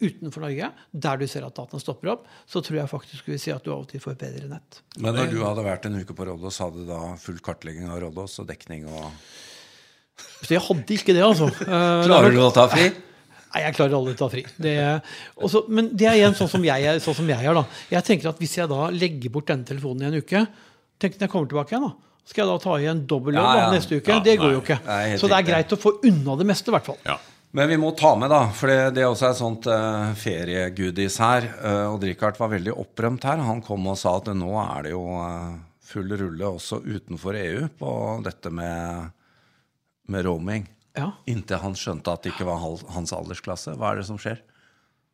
utenfor 0.00 0.46
Norge. 0.46 0.70
Der 0.90 1.20
du 1.20 1.26
ser 1.28 1.44
at 1.46 1.56
dataen 1.56 1.82
stopper 1.82 2.14
opp, 2.14 2.24
så 2.48 2.62
tror 2.64 2.80
jeg 2.80 2.90
faktisk 2.90 3.28
vi 3.28 3.38
si 3.40 3.52
at 3.52 3.64
du 3.66 3.72
av 3.74 3.84
og 3.84 3.90
til 3.90 4.02
får 4.02 4.16
bedre 4.20 4.48
nett. 4.50 4.80
Men 4.98 5.16
når 5.18 5.30
du 5.34 5.42
hadde 5.44 5.66
vært 5.66 5.86
en 5.90 6.00
uke 6.00 6.16
på 6.16 6.26
Rådås, 6.28 6.62
hadde 6.64 6.84
du 6.84 6.90
da 6.90 7.02
full 7.20 7.40
kartlegging 7.44 7.90
av 7.90 8.00
Rådås 8.06 8.40
og 8.42 8.48
dekning 8.50 8.88
og 8.88 9.10
Så 10.40 10.54
jeg 10.56 10.64
hadde 10.64 10.96
ikke 10.96 11.16
det, 11.16 11.24
altså. 11.24 11.50
Eh, 11.60 12.02
Klarer 12.08 12.32
du 12.32 12.40
å 12.44 12.50
ta 12.54 12.66
fri? 12.72 12.88
Nei, 13.50 13.64
jeg 13.64 13.74
klarer 13.74 13.96
aldri 13.98 14.14
å 14.14 14.18
ta 14.20 14.28
fri. 14.30 14.44
Det, 14.62 14.74
også, 15.42 15.64
men 15.74 15.88
det 15.98 16.06
er 16.06 16.20
igjen 16.20 16.36
sånn 16.38 16.50
som 16.52 16.62
jeg 16.64 16.86
er. 16.86 17.00
Sånn 17.02 17.16
som 17.18 17.32
jeg, 17.32 17.42
er 17.42 17.56
da. 17.56 17.64
jeg 17.90 18.06
tenker 18.06 18.30
at 18.30 18.38
Hvis 18.38 18.54
jeg 18.60 18.70
da 18.70 18.86
legger 18.94 19.32
bort 19.34 19.50
denne 19.50 19.66
telefonen 19.66 20.06
i 20.06 20.10
en 20.10 20.22
uke 20.22 20.44
Tenk 21.00 21.16
når 21.16 21.24
jeg 21.24 21.32
kommer 21.32 21.50
tilbake 21.50 21.74
igjen, 21.74 21.88
da. 21.88 22.10
Skal 22.28 22.44
jeg 22.44 22.50
da 22.50 22.62
ta 22.62 22.74
igjen 22.78 22.98
dobbel 23.08 23.38
jobb 23.38 23.46
Ja, 23.48 23.60
ja. 23.64 23.68
neste 23.72 23.98
uke? 23.98 24.12
Ja, 24.12 24.22
det 24.22 24.36
går 24.38 24.50
nei. 24.50 24.54
jo 24.54 24.62
ikke. 24.62 24.76
Nei, 24.86 25.04
Så 25.18 25.30
det 25.32 25.38
er 25.38 25.46
greit 25.48 25.72
å 25.74 25.78
få 25.80 25.94
unna 26.06 26.36
det 26.38 26.46
meste, 26.50 26.70
i 26.70 26.74
hvert 26.76 26.90
fall. 26.90 26.98
Ja. 27.08 27.16
Men 27.56 27.66
vi 27.72 27.78
må 27.82 27.90
ta 27.98 28.12
med, 28.20 28.30
da, 28.30 28.44
for 28.54 28.70
det, 28.70 28.92
det 28.94 29.02
er 29.02 29.08
også 29.10 29.30
et 29.32 29.38
sånt 29.40 29.66
uh, 29.66 30.12
feriegoodies 30.20 31.16
her. 31.18 31.48
Uh, 31.58 31.86
og 31.94 32.04
Richard 32.06 32.38
var 32.38 32.52
veldig 32.52 32.76
opprømt 32.78 33.26
her. 33.26 33.42
Han 33.48 33.64
kom 33.66 33.88
og 33.90 33.98
sa 33.98 34.12
at 34.20 34.30
nå 34.36 34.52
er 34.62 34.86
det 34.86 34.92
jo 34.92 35.02
uh, 35.18 35.56
full 35.90 36.14
rulle 36.20 36.52
også 36.60 36.78
utenfor 36.84 37.40
EU 37.40 37.64
på 37.80 37.94
dette 38.28 38.52
med, 38.54 39.10
med 40.12 40.28
roaming. 40.28 40.68
Ja. 41.00 41.10
Inntil 41.30 41.60
han 41.62 41.76
skjønte 41.78 42.12
at 42.12 42.24
det 42.24 42.34
ikke 42.34 42.48
var 42.48 42.60
hans 42.60 43.14
aldersklasse. 43.16 43.74
Hva 43.80 43.94
er 43.94 44.02
det 44.02 44.08
som 44.10 44.20
skjer? 44.20 44.42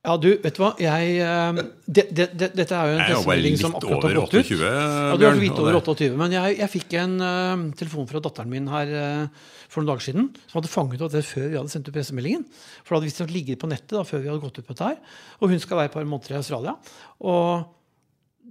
Ja, 0.06 0.14
du, 0.22 0.28
vet 0.38 0.54
du 0.54 0.60
hva? 0.62 0.68
Jeg, 0.78 1.14
eh, 1.18 1.56
det, 1.90 2.04
det, 2.14 2.26
det, 2.38 2.48
dette 2.54 2.76
er 2.78 2.92
jo 2.92 2.94
en 2.94 3.08
pressemelding 3.08 3.56
som 3.58 3.74
akkurat 3.74 4.04
har 4.06 4.18
gått 4.20 4.36
ut. 4.36 4.50
28, 4.52 4.68
Ja, 4.70 5.16
du 5.18 5.24
er 5.26 5.34
litt 5.34 5.40
så 5.40 5.42
vidt 5.42 5.62
over 5.64 5.78
28. 5.80 6.10
Men 6.20 6.36
jeg, 6.36 6.58
jeg 6.60 6.72
fikk 6.76 6.94
en 7.00 7.16
uh, 7.18 7.64
telefon 7.80 8.06
fra 8.10 8.22
datteren 8.22 8.52
min 8.52 8.70
her 8.70 8.92
uh, 8.94 9.48
for 9.66 9.82
noen 9.82 9.90
dager 9.90 10.06
siden 10.06 10.28
som 10.44 10.60
hadde 10.60 10.70
fanget 10.70 11.02
opp 11.02 11.14
det 11.16 11.24
før 11.26 11.48
vi 11.48 11.58
hadde 11.58 11.72
sendt 11.74 11.90
ut 11.90 11.96
pressemeldingen. 11.96 12.46
For 12.84 12.92
det 12.94 13.00
hadde 13.00 13.10
visstnok 13.10 13.34
ligget 13.34 13.62
på 13.62 13.70
nettet 13.72 13.96
da, 13.96 14.04
før 14.06 14.22
vi 14.22 14.30
hadde 14.30 14.44
gått 14.44 14.60
ut 14.60 14.68
på 14.68 14.76
dette 14.76 14.92
her. 14.92 15.16
Og 15.40 15.50
hun 15.50 15.64
skal 15.64 15.80
være 15.80 15.90
et 15.90 15.98
par 15.98 16.06
måneder 16.06 16.36
i 16.36 16.38
Australia. 16.38 16.76
Og 17.26 17.66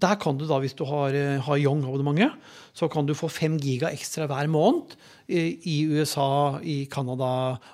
der 0.01 0.15
kan 0.19 0.37
du 0.37 0.45
da, 0.49 0.57
hvis 0.59 0.75
du 0.75 0.83
har, 0.89 1.13
eh, 1.15 1.39
har 1.45 1.57
Young-abonnementet, 1.61 2.33
så 2.75 2.89
kan 2.91 3.05
du 3.07 3.13
få 3.15 3.29
5 3.31 3.57
giga 3.63 3.87
ekstra 3.95 4.27
hver 4.27 4.49
måned 4.51 4.95
i, 5.31 5.55
i 5.71 5.75
USA, 5.87 6.59
i 6.61 6.85
Canada 6.91 7.29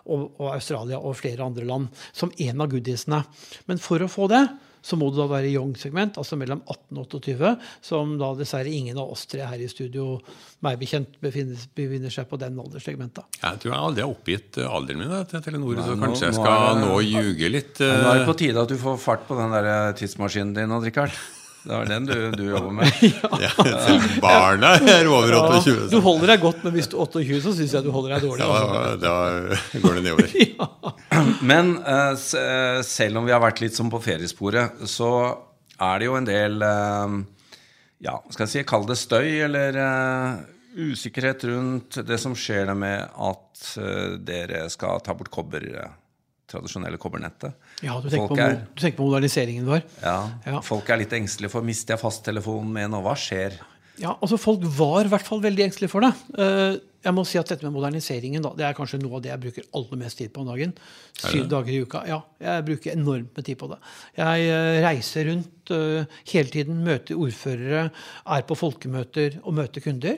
og, 0.06 0.28
og 0.38 0.52
Australia 0.54 1.00
og 1.02 1.16
flere 1.18 1.42
andre 1.48 1.66
land 1.66 1.88
som 2.14 2.30
en 2.38 2.62
av 2.62 2.70
goodiesene. 2.70 3.24
Men 3.68 3.82
for 3.82 4.04
å 4.06 4.10
få 4.12 4.28
det, 4.30 4.44
så 4.82 4.98
må 4.98 5.12
du 5.14 5.18
da 5.20 5.28
være 5.30 5.50
Young-segment, 5.52 6.16
altså 6.18 6.38
mellom 6.42 6.62
18 6.66 6.98
og 6.98 7.10
28, 7.20 7.52
som 7.86 8.16
da 8.18 8.32
dessverre 8.38 8.70
ingen 8.74 8.98
av 8.98 9.12
oss 9.14 9.28
tre 9.30 9.44
her 9.46 9.62
i 9.62 9.68
studio, 9.70 10.16
meg 10.66 10.80
bekjent, 10.82 11.20
befinner, 11.22 11.68
befinner 11.78 12.10
seg 12.14 12.26
på 12.32 12.40
den 12.42 12.58
alderssegmentet. 12.62 13.38
Jeg 13.44 13.62
tror 13.62 13.74
jeg 13.76 13.82
aldri 13.90 14.06
har 14.06 14.14
oppgitt 14.16 14.58
eh, 14.62 14.70
alderen 14.70 15.04
min 15.04 15.14
til 15.30 15.44
Telenor, 15.46 15.76
Nei, 15.78 15.86
så 15.86 15.98
nå- 15.98 16.06
kanskje 16.08 16.30
jeg 16.32 16.38
nå 16.38 16.42
skal 16.46 16.66
er 16.72 16.82
nå 16.82 16.98
ljuge 17.06 17.52
litt. 17.54 17.78
Nå 17.84 17.92
er 17.92 18.10
det 18.24 18.24
eh, 18.24 18.32
på 18.32 18.38
tide 18.42 18.66
at 18.66 18.74
du 18.74 18.78
får 18.82 18.98
fart 19.06 19.28
på 19.30 19.38
den 19.38 19.54
der 19.58 19.70
eh, 19.76 19.94
tidsmaskinen 20.02 20.58
din 20.58 20.74
Richard. 20.82 21.14
Det 21.62 21.70
var 21.70 21.86
den 21.86 22.06
du, 22.10 22.16
du 22.34 22.44
jobber 22.50 22.72
med. 22.74 22.94
ja, 23.44 23.52
Barna 24.22 24.72
er 24.82 25.06
over 25.06 25.36
28. 25.36 25.74
Ja, 25.76 25.90
du 25.92 26.00
holder 26.02 26.32
deg 26.34 26.42
godt, 26.42 26.64
men 26.66 26.74
hvis 26.74 26.90
du 26.90 26.96
er 26.98 27.04
28, 27.06 27.42
så 27.44 27.54
syns 27.58 27.76
jeg 27.78 27.86
du 27.86 27.92
holder 27.94 28.16
deg 28.16 28.26
dårlig. 28.26 28.42
Ja, 28.42 28.62
Altså. 28.62 28.96
da, 29.04 29.14
da 29.76 29.82
går 29.84 30.00
det 30.00 30.04
nedover. 30.08 30.34
Men 31.52 31.76
uh, 31.86 32.82
selv 32.88 33.22
om 33.22 33.28
vi 33.28 33.34
har 33.36 33.44
vært 33.44 33.62
litt 33.62 33.78
som 33.78 33.92
på 33.94 34.02
feriesporet, 34.02 34.82
så 34.90 35.12
er 35.78 36.02
det 36.02 36.08
jo 36.10 36.18
en 36.18 36.28
del 36.28 36.58
uh, 36.66 37.20
Ja, 38.02 38.16
skal 38.34 38.48
jeg 38.48 38.54
si, 38.56 38.66
kall 38.66 38.88
det 38.90 38.98
støy, 38.98 39.30
eller 39.46 39.78
uh, 39.78 40.42
usikkerhet 40.82 41.46
rundt 41.52 42.02
det 42.08 42.18
som 42.22 42.34
skjer 42.38 42.74
med 42.74 43.06
at 43.22 43.66
dere 44.26 44.64
skal 44.74 45.02
ta 45.06 45.14
bort 45.14 45.30
kobber, 45.34 45.66
tradisjonelle 46.52 47.00
kobbernettet. 47.02 47.56
Ja, 47.82 47.96
du 48.04 48.10
tenker, 48.12 48.28
på, 48.36 48.40
er- 48.44 48.62
du 48.76 48.82
tenker 48.84 49.00
på 49.02 49.08
moderniseringen 49.10 49.66
vår. 49.72 49.82
Ja, 50.04 50.18
Ja. 50.46 50.62
Folk 50.62 50.90
er 50.92 51.02
litt 51.02 51.14
engstelige 51.18 51.52
for 51.56 51.66
mister 51.66 51.96
jeg 51.96 52.04
fasttelefonen 52.04 52.72
min, 52.76 52.94
og 53.00 53.04
hva 53.08 53.16
skjer? 53.18 53.58
Ja, 54.02 54.16
altså 54.24 54.38
Folk 54.40 54.64
var 54.78 55.06
i 55.06 55.10
hvert 55.12 55.26
fall 55.28 55.42
veldig 55.44 55.66
engstelige 55.68 55.92
for 55.92 56.02
det. 56.02 56.14
Eh, 56.42 56.78
jeg 57.06 57.14
må 57.18 57.24
si 57.26 57.38
at 57.38 57.50
Dette 57.50 57.66
med 57.66 57.74
moderniseringen 57.76 58.42
da, 58.46 58.52
det 58.58 58.64
er 58.66 58.76
kanskje 58.78 59.00
noe 59.02 59.18
av 59.18 59.22
det 59.26 59.30
jeg 59.32 59.42
bruker 59.44 59.66
aller 59.78 59.98
mest 60.00 60.18
tid 60.22 60.32
på 60.34 60.42
om 60.42 60.48
dagen. 60.50 60.72
Syv 61.18 61.48
dager 61.52 61.74
i 61.76 61.82
uka. 61.84 62.02
Ja, 62.10 62.20
Jeg 62.42 62.66
bruker 62.66 62.94
enormt 62.96 63.36
med 63.38 63.46
tid 63.46 63.58
på 63.62 63.70
det. 63.70 63.78
Jeg 64.18 64.48
eh, 64.50 64.80
reiser 64.86 65.28
rundt 65.30 65.74
eh, 65.76 66.06
hele 66.34 66.50
tiden, 66.56 66.82
møter 66.86 67.20
ordførere, 67.20 67.84
er 68.26 68.42
på 68.50 68.58
folkemøter 68.58 69.40
og 69.44 69.54
møter 69.60 69.82
kunder. 69.86 70.18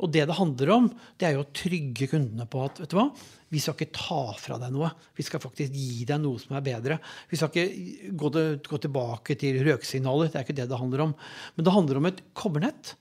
Og 0.00 0.10
det 0.12 0.24
det 0.28 0.36
handler 0.38 0.72
om, 0.72 0.88
det 1.20 1.28
er 1.28 1.36
jo 1.36 1.44
å 1.44 1.52
trygge 1.54 2.08
kundene 2.10 2.46
på 2.48 2.62
at 2.64 2.80
vet 2.80 2.92
du 2.92 2.96
hva, 2.96 3.10
vi 3.50 3.60
skal 3.60 3.74
ikke 3.76 3.96
ta 3.96 4.20
fra 4.38 4.56
deg 4.62 4.72
noe. 4.72 4.88
Vi 5.18 5.26
skal 5.26 5.42
faktisk 5.42 5.74
gi 5.74 6.04
deg 6.08 6.20
noe 6.22 6.38
som 6.40 6.54
er 6.56 6.64
bedre. 6.64 6.98
Vi 7.30 7.38
skal 7.38 7.50
ikke 7.50 8.12
gå, 8.14 8.30
til, 8.36 8.50
gå 8.70 8.78
tilbake 8.84 9.36
til 9.40 9.58
røksignaler. 9.66 10.30
Det 10.30 10.38
er 10.38 10.46
ikke 10.46 10.58
det 10.60 10.68
det 10.70 10.78
handler 10.78 11.04
om. 11.08 11.14
Men 11.56 11.66
det 11.66 11.74
handler 11.74 12.00
om 12.00 12.08
et 12.08 12.22
kobbernett 12.38 12.94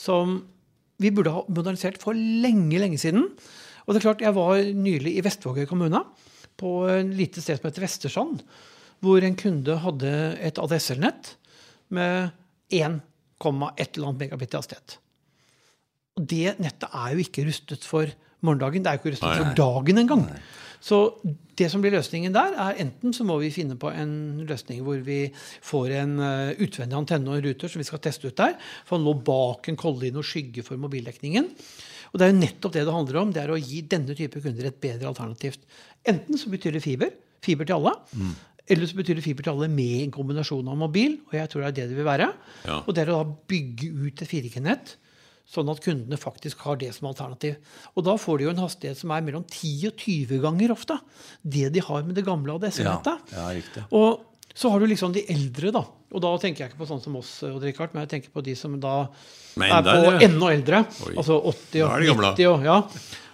som 0.00 0.38
vi 1.02 1.10
burde 1.12 1.34
ha 1.34 1.42
modernisert 1.50 1.98
for 2.00 2.16
lenge, 2.16 2.78
lenge 2.80 3.00
siden. 3.02 3.26
Og 3.84 3.92
det 3.92 4.00
er 4.00 4.06
klart, 4.06 4.24
Jeg 4.24 4.36
var 4.36 4.62
nylig 4.62 5.16
i 5.16 5.24
Vestvågøy 5.26 5.66
kommune, 5.68 6.00
på 6.56 6.70
et 6.88 7.10
lite 7.12 7.42
sted 7.42 7.58
som 7.58 7.68
heter 7.68 7.84
Vestersand. 7.84 8.46
Hvor 9.04 9.24
en 9.26 9.36
kunde 9.36 9.76
hadde 9.82 10.12
et 10.40 10.58
ADSL-nett 10.58 11.34
med 11.92 12.30
1,1 12.72 13.02
eller 13.42 14.06
annet 14.08 14.22
megabit 14.22 14.54
i 14.54 14.58
hastighet. 14.62 14.96
Og 16.16 16.28
det 16.30 16.56
nettet 16.62 16.88
er 16.88 17.12
jo 17.12 17.24
ikke 17.24 17.44
rustet 17.48 17.84
for 17.84 18.12
morgendagen. 18.44 18.84
Det 18.84 18.90
er 18.90 18.96
jo 18.96 19.02
ikke 19.02 19.12
rustet 19.16 19.28
Nei, 19.28 19.40
for 19.42 19.58
dagen 19.58 20.00
engang. 20.00 20.24
Så 20.86 21.00
det 21.58 21.68
som 21.72 21.82
blir 21.82 21.94
løsningen 21.96 22.34
der, 22.34 22.54
er 22.62 22.80
enten 22.84 23.14
så 23.16 23.24
må 23.26 23.38
vi 23.40 23.50
finne 23.52 23.78
på 23.80 23.90
en 23.90 24.14
løsning 24.48 24.82
hvor 24.86 25.00
vi 25.04 25.18
får 25.64 25.94
en 26.02 26.16
eh, 26.22 26.62
utvendig 26.62 26.98
antenne 26.98 27.32
og 27.32 27.38
en 27.38 27.46
ruter 27.48 27.72
som 27.72 27.82
vi 27.82 27.88
skal 27.88 28.02
teste 28.04 28.28
ut 28.28 28.38
der, 28.38 28.56
for 28.86 28.98
å 28.98 29.02
nå 29.02 29.16
bak 29.26 29.70
en 29.72 29.78
kollin 29.80 30.20
og 30.20 30.26
skygge 30.28 30.64
for 30.66 30.80
mobildekningen. 30.80 31.48
Og 32.12 32.20
det 32.20 32.26
er 32.26 32.32
jo 32.32 32.40
nettopp 32.40 32.76
det 32.76 32.84
det 32.86 32.96
handler 32.96 33.22
om. 33.22 33.32
Det 33.34 33.42
er 33.42 33.52
å 33.52 33.60
gi 33.60 33.82
denne 33.84 34.16
type 34.16 34.40
kunder 34.44 34.68
et 34.68 34.82
bedre 34.82 35.10
alternativ. 35.10 35.58
Enten 36.06 36.40
så 36.40 36.52
betyr 36.52 36.76
det 36.76 36.84
fiber. 36.84 37.10
Fiber 37.44 37.68
til 37.68 37.76
alle. 37.76 37.92
Eller 38.66 38.88
så 38.88 38.96
betyr 38.98 39.18
det 39.18 39.24
fiber 39.26 39.44
til 39.44 39.52
alle 39.52 39.68
med 39.70 40.04
en 40.04 40.14
kombinasjon 40.14 40.70
av 40.70 40.78
mobil. 40.80 41.18
Og 41.28 41.34
jeg 41.36 41.50
tror 41.52 41.64
det 41.64 41.68
er 41.68 41.76
det 41.80 41.88
det 41.90 41.98
vil 41.98 42.08
være. 42.08 42.30
Ja. 42.64 42.78
Og 42.84 42.94
det 42.96 43.04
er 43.04 43.12
å 43.12 43.18
da 43.18 43.36
bygge 43.52 43.90
ut 44.06 44.22
et 44.22 44.32
4G-nett. 44.32 44.94
Sånn 45.46 45.68
at 45.70 45.78
kundene 45.84 46.18
faktisk 46.18 46.64
har 46.66 46.78
det 46.80 46.88
som 46.96 47.06
alternativ. 47.06 47.58
Og 47.94 48.02
da 48.08 48.16
får 48.18 48.40
de 48.40 48.46
jo 48.48 48.52
en 48.54 48.62
hastighet 48.64 48.98
som 48.98 49.12
er 49.14 49.22
mellom 49.22 49.44
10 49.46 49.92
og 49.92 50.00
20 50.02 50.40
ganger 50.42 50.72
ofte 50.74 50.96
det 51.42 51.68
de 51.76 51.84
har 51.86 52.02
med 52.02 52.16
det 52.18 52.24
gamle 52.26 52.50
Ja, 52.50 52.58
ADSL-nettet. 52.58 53.36
ja, 53.36 53.44
riktig. 53.54 53.84
Og 53.94 54.24
så 54.56 54.72
har 54.72 54.80
du 54.80 54.88
liksom 54.90 55.12
de 55.14 55.22
eldre, 55.30 55.70
da. 55.70 55.84
Og 56.16 56.22
da 56.24 56.32
tenker 56.40 56.64
jeg 56.64 56.72
ikke 56.72 56.80
på 56.80 56.88
sånn 56.88 57.02
som 57.02 57.18
oss, 57.20 57.30
Rikard, 57.62 57.92
men 57.94 58.06
jeg 58.06 58.12
tenker 58.14 58.32
på 58.32 58.42
de 58.42 58.54
som 58.58 58.74
da 58.80 58.94
Men 59.54 59.70
er 59.70 59.86
på 59.86 60.24
enda 60.24 60.50
eldre. 60.54 60.82
Oi. 61.06 61.14
Altså 61.20 61.36
80 61.52 61.84
og 61.84 61.92
er 61.92 62.06
90 62.08 62.50
og 62.50 62.66
ja. 62.66 62.78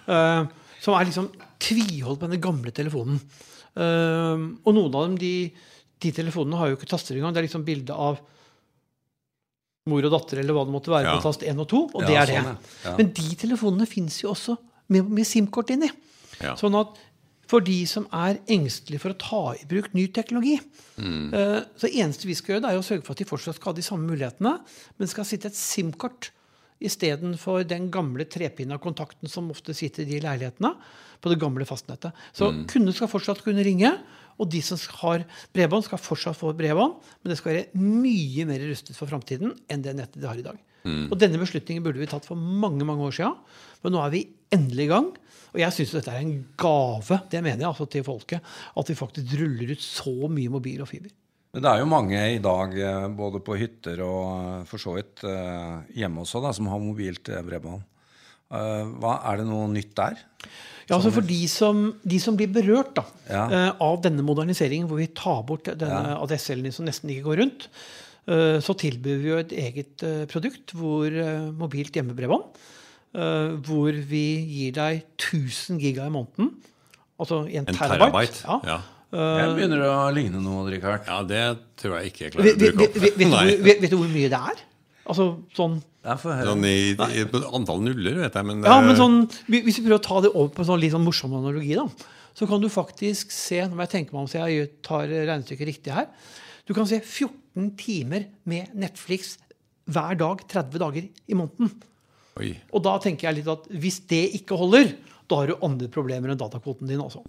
Uh, 0.03 0.75
som 0.83 0.97
er 0.97 1.07
liksom 1.07 1.29
tviholdt 1.63 2.19
på 2.19 2.29
den 2.29 2.43
gamle 2.43 2.73
telefonen. 2.75 3.21
Uh, 3.73 4.51
og 4.67 4.75
noen 4.75 4.91
av 4.91 5.07
dem, 5.07 5.17
de, 5.17 5.33
de 6.03 6.11
telefonene 6.13 6.59
har 6.59 6.69
jo 6.69 6.77
ikke 6.77 6.91
taster 6.91 7.17
engang. 7.17 7.33
Det 7.33 7.41
er 7.41 7.47
liksom 7.47 7.65
bilde 7.65 7.95
av 7.95 8.19
mor 9.89 10.05
og 10.07 10.13
datter 10.13 10.39
eller 10.39 10.55
hva 10.55 10.63
det 10.67 10.71
måtte 10.73 10.91
være 10.93 11.09
Ja. 11.09 11.15
på 11.17 11.23
tast 11.25 11.41
1 11.43 11.59
og 11.59 11.67
2, 11.67 11.79
og 11.93 12.05
det 12.07 12.15
er 12.15 12.29
sånn, 12.29 12.45
det. 12.53 12.69
Ja. 12.85 12.95
Men 12.97 13.09
de 13.13 13.35
telefonene 13.35 13.87
fins 13.89 14.21
jo 14.21 14.29
også 14.31 14.57
med, 14.89 15.09
med 15.09 15.25
SIM-kort 15.27 15.69
inni. 15.75 15.89
Ja. 16.39 16.53
Sånn 16.55 16.77
at 16.79 16.95
for 17.51 17.59
de 17.59 17.85
som 17.85 18.05
er 18.15 18.39
engstelige 18.47 19.01
for 19.03 19.11
å 19.11 19.17
ta 19.19 19.41
i 19.59 19.65
bruk 19.67 19.93
ny 19.93 20.07
teknologi 20.07 20.59
Mm. 20.95 21.33
eh, 21.33 21.61
Så 21.75 21.87
det 21.89 21.95
eneste 21.97 22.25
vi 22.27 22.35
skal 22.35 22.55
gjøre, 22.55 22.61
det 22.61 22.69
er 22.71 22.77
å 22.79 22.85
sørge 22.85 23.03
for 23.03 23.11
at 23.13 23.17
de 23.17 23.25
fortsatt 23.25 23.55
skal 23.55 23.73
ha 23.73 23.75
de 23.75 23.81
samme 23.81 24.07
mulighetene, 24.07 24.59
men 24.99 25.07
skal 25.07 25.25
sitte 25.25 25.47
et 25.47 25.55
SIM-kort 25.55 26.29
istedenfor 26.79 27.65
den 27.67 27.89
gamle 27.91 28.25
trepinna 28.25 28.77
kontakten 28.77 29.27
som 29.29 29.49
ofte 29.49 29.73
sitter 29.73 30.03
i 30.03 30.05
de 30.05 30.19
leilighetene 30.21 30.75
på 31.23 31.31
det 31.31 31.39
gamle 31.41 31.65
fastnettet. 31.67 32.11
Så 32.35 32.51
Mm. 32.51 32.65
kunder 32.67 32.93
skal 32.93 33.07
fortsatt 33.07 33.43
kunne 33.45 33.63
ringe, 33.63 33.93
og 34.39 34.49
de 34.49 34.61
som 34.61 34.77
har 34.99 35.25
bredbånd, 35.53 35.85
skal 35.85 36.01
fortsatt 36.01 36.37
få 36.37 36.51
bredbånd, 36.57 36.95
men 37.23 37.31
det 37.31 37.37
skal 37.37 37.53
være 37.53 37.79
mye 37.79 38.45
mer 38.49 38.59
rustet 38.67 38.97
for 38.97 39.07
framtiden 39.07 39.55
enn 39.69 39.81
det 39.85 39.95
nettet 39.95 40.19
de 40.21 40.27
har 40.27 40.37
i 40.37 40.45
dag. 40.45 40.57
Mm. 40.83 41.11
Og 41.11 41.17
denne 41.17 41.39
beslutningen 41.39 41.83
burde 41.83 42.01
vi 42.01 42.09
tatt 42.11 42.25
for 42.27 42.35
mange 42.35 42.83
mange 42.83 43.05
år 43.07 43.15
siden, 43.15 43.37
men 43.83 43.93
nå 43.93 44.01
er 44.03 44.09
vi 44.11 44.27
endelig 44.51 44.89
i 44.89 44.91
gang. 44.91 45.13
Og 45.53 45.59
jeg 45.61 45.71
syns 45.71 45.93
dette 45.93 46.11
er 46.11 46.23
en 46.23 46.45
gave 46.57 47.21
det 47.29 47.43
mener 47.43 47.61
jeg, 47.61 47.69
altså 47.69 47.87
til 47.89 48.03
folket, 48.03 48.41
at 48.75 48.89
vi 48.89 48.97
faktisk 48.97 49.37
ruller 49.39 49.71
ut 49.71 49.85
så 49.85 50.27
mye 50.27 50.49
mobil 50.49 50.81
og 50.81 50.89
fiber. 50.89 51.13
Men 51.53 51.61
det 51.61 51.69
er 51.69 51.79
jo 51.83 51.85
mange 51.85 52.19
i 52.33 52.39
dag, 52.41 52.71
eh, 52.81 53.07
både 53.13 53.39
på 53.45 53.55
hytter 53.55 54.01
og 54.01 54.21
eh, 54.33 54.63
for 54.65 54.81
så 54.81 54.95
vidt 54.97 55.21
eh, 55.29 55.83
hjemme 56.01 56.23
også, 56.25 56.41
da, 56.41 56.51
som 56.51 56.65
har 56.71 56.81
mobilt 56.81 57.29
bredbånd. 57.29 57.83
Eh, 58.53 58.83
Hva, 59.01 59.15
er 59.31 59.41
det 59.41 59.47
noe 59.49 59.67
nytt 59.73 59.95
der? 59.97 60.19
Ja, 60.89 60.97
altså 60.97 61.13
For 61.15 61.23
de 61.25 61.39
som, 61.47 61.93
de 62.03 62.17
som 62.19 62.35
blir 62.37 62.49
berørt 62.51 62.93
da, 62.97 63.05
Ja. 63.31 63.43
eh, 63.49 63.71
av 63.81 64.01
denne 64.03 64.21
moderniseringen, 64.27 64.87
hvor 64.89 64.99
vi 64.99 65.07
tar 65.15 65.41
bort 65.47 65.63
denne 65.79 66.17
ADSL-en 66.21 66.73
som 66.75 66.85
nesten 66.85 67.09
ikke 67.09 67.23
går 67.29 67.39
rundt, 67.39 67.67
eh, 68.27 68.59
så 68.59 68.75
tilbyr 68.77 69.21
vi 69.23 69.29
jo 69.31 69.37
et 69.39 69.51
eget 69.55 70.03
produkt, 70.29 70.73
hvor 70.75 71.09
mobilt 71.55 71.95
hjemmebredbånd, 71.95 72.43
eh, 73.15 73.55
hvor 73.63 73.91
vi 74.11 74.25
gir 74.45 74.71
deg 74.75 75.03
1000 75.17 75.79
giga 75.79 76.05
i 76.05 76.13
måneden. 76.13 76.51
Altså 77.19 77.45
en, 77.47 77.63
En 77.65 77.73
terabyte. 77.73 78.11
terabyte. 78.11 78.43
Ja. 78.43 78.59
Ja. 78.67 78.81
Det 79.13 79.55
begynner 79.55 79.81
å 79.85 80.11
ligne 80.11 80.39
noe, 80.41 80.65
Richard. 80.73 81.03
ja, 81.07 81.19
det 81.23 81.59
tror 81.77 81.99
jeg 82.01 82.11
ikke 82.11 82.23
jeg 82.25 82.31
klarer 82.33 82.49
å 82.49 82.57
bruke 82.57 82.87
opp. 82.87 82.95
vet, 82.97 83.17
vet, 83.21 83.59
vet, 83.63 83.81
vet 83.85 83.91
du 83.91 83.97
hvor 83.99 84.09
mye 84.09 84.29
det 84.31 84.39
er? 84.51 84.63
Altså 85.09 85.27
sånn 85.55 85.81
Ja. 86.03 86.17
Sånn 86.19 86.65
i, 86.67 86.93
i 86.95 87.23
antall 87.55 87.79
nuller, 87.83 88.17
vet 88.25 88.35
jeg, 88.35 88.47
men, 88.47 88.63
Ja, 88.67 88.79
men 88.83 88.97
sånn, 88.99 89.21
Hvis 89.47 89.79
vi 89.79 89.85
prøver 89.85 89.99
å 89.99 90.03
ta 90.03 90.21
det 90.23 90.33
over 90.33 90.51
på 90.55 90.63
en 90.63 90.69
sånn 90.71 90.81
litt 90.83 90.91
sånn 90.95 91.05
morsom 91.05 91.35
analogi, 91.37 91.75
da, 91.79 91.87
så 92.35 92.47
kan 92.49 92.63
du 92.63 92.69
faktisk 92.71 93.31
se 93.31 93.61
Nå 93.63 93.77
må 93.77 93.85
jeg 93.85 93.93
tenke 93.93 94.15
meg 94.15 94.23
om 94.23 94.29
så 94.31 94.43
jeg 94.47 94.71
tar 94.85 95.07
regnestykket 95.11 95.69
riktig 95.69 95.95
her. 95.95 96.09
Du 96.67 96.73
kan 96.75 96.87
se 96.87 96.99
14 96.99 97.73
timer 97.79 98.29
med 98.47 98.71
Netflix 98.75 99.37
hver 99.91 100.15
dag 100.19 100.43
30 100.47 100.79
dager 100.79 101.07
i 101.27 101.35
måneden. 101.35 101.71
Oi. 102.41 102.53
Og 102.73 102.83
da 102.85 102.95
tenker 103.01 103.29
jeg 103.29 103.41
litt 103.41 103.49
at 103.51 103.67
hvis 103.69 103.99
det 104.09 104.23
ikke 104.39 104.57
holder, 104.57 104.93
da 105.29 105.39
har 105.39 105.49
du 105.49 105.65
andre 105.65 105.87
problemer 105.91 106.33
enn 106.33 106.39
datakvoten 106.39 106.89
din. 106.89 107.01
Også. 107.01 107.21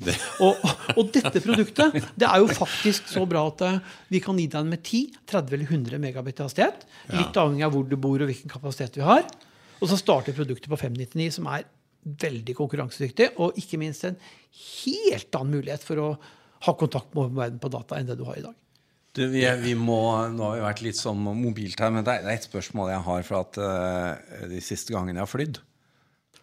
Og, 0.45 0.65
og 0.97 1.13
dette 1.15 1.43
produktet 1.45 1.99
det 2.19 2.27
er 2.27 2.43
jo 2.43 2.49
faktisk 2.51 3.09
så 3.13 3.23
bra 3.29 3.45
at 3.53 3.65
eh, 3.67 3.79
vi 4.13 4.21
kan 4.25 4.39
gi 4.41 4.49
deg 4.49 4.59
den 4.59 4.73
med 4.75 4.83
10, 4.83 5.21
30 5.31 5.57
eller 5.59 5.71
100 5.71 6.03
megabit 6.03 6.41
i 6.41 6.47
hastighet. 6.47 6.87
Litt 7.13 7.39
avhengig 7.41 7.67
av 7.69 7.77
hvor 7.77 7.87
du 7.89 7.97
bor 8.01 8.19
og 8.19 8.31
hvilken 8.31 8.53
kapasitet 8.53 8.99
vi 8.99 9.07
har. 9.07 9.25
Og 9.81 9.91
så 9.91 10.01
starter 10.01 10.37
produktet 10.37 10.71
på 10.73 10.81
599, 10.81 11.31
som 11.39 11.49
er 11.53 11.69
veldig 12.25 12.57
konkurransedyktig, 12.57 13.31
og 13.41 13.57
ikke 13.61 13.81
minst 13.81 14.05
en 14.09 14.19
helt 14.85 15.39
annen 15.39 15.59
mulighet 15.59 15.85
for 15.85 16.03
å 16.03 16.11
ha 16.65 16.75
kontakt 16.81 17.15
med 17.17 17.33
verden 17.37 17.61
på 17.61 17.73
data 17.73 17.97
enn 17.99 18.09
det 18.09 18.19
du 18.21 18.27
har 18.29 18.39
i 18.41 18.45
dag. 18.45 18.57
Du, 19.15 19.23
vi, 19.31 19.45
vi 19.63 19.75
må, 19.79 20.01
nå 20.35 20.43
har 20.49 20.57
vi 20.59 20.63
vært 20.65 20.81
litt 20.83 20.99
sånn 20.99 21.21
mobilt 21.23 21.79
her, 21.79 21.93
men 21.95 22.03
det 22.07 22.17
er, 22.17 22.25
det 22.27 22.33
er 22.33 22.41
et 22.41 22.47
spørsmål 22.49 22.91
jeg 22.91 23.03
har. 23.07 23.23
For 23.29 23.39
at 23.45 23.59
uh, 23.63 24.49
de 24.51 24.59
siste 24.65 24.91
gangene 24.95 25.21
jeg 25.21 25.23
har 25.23 25.31
flydd 25.31 25.61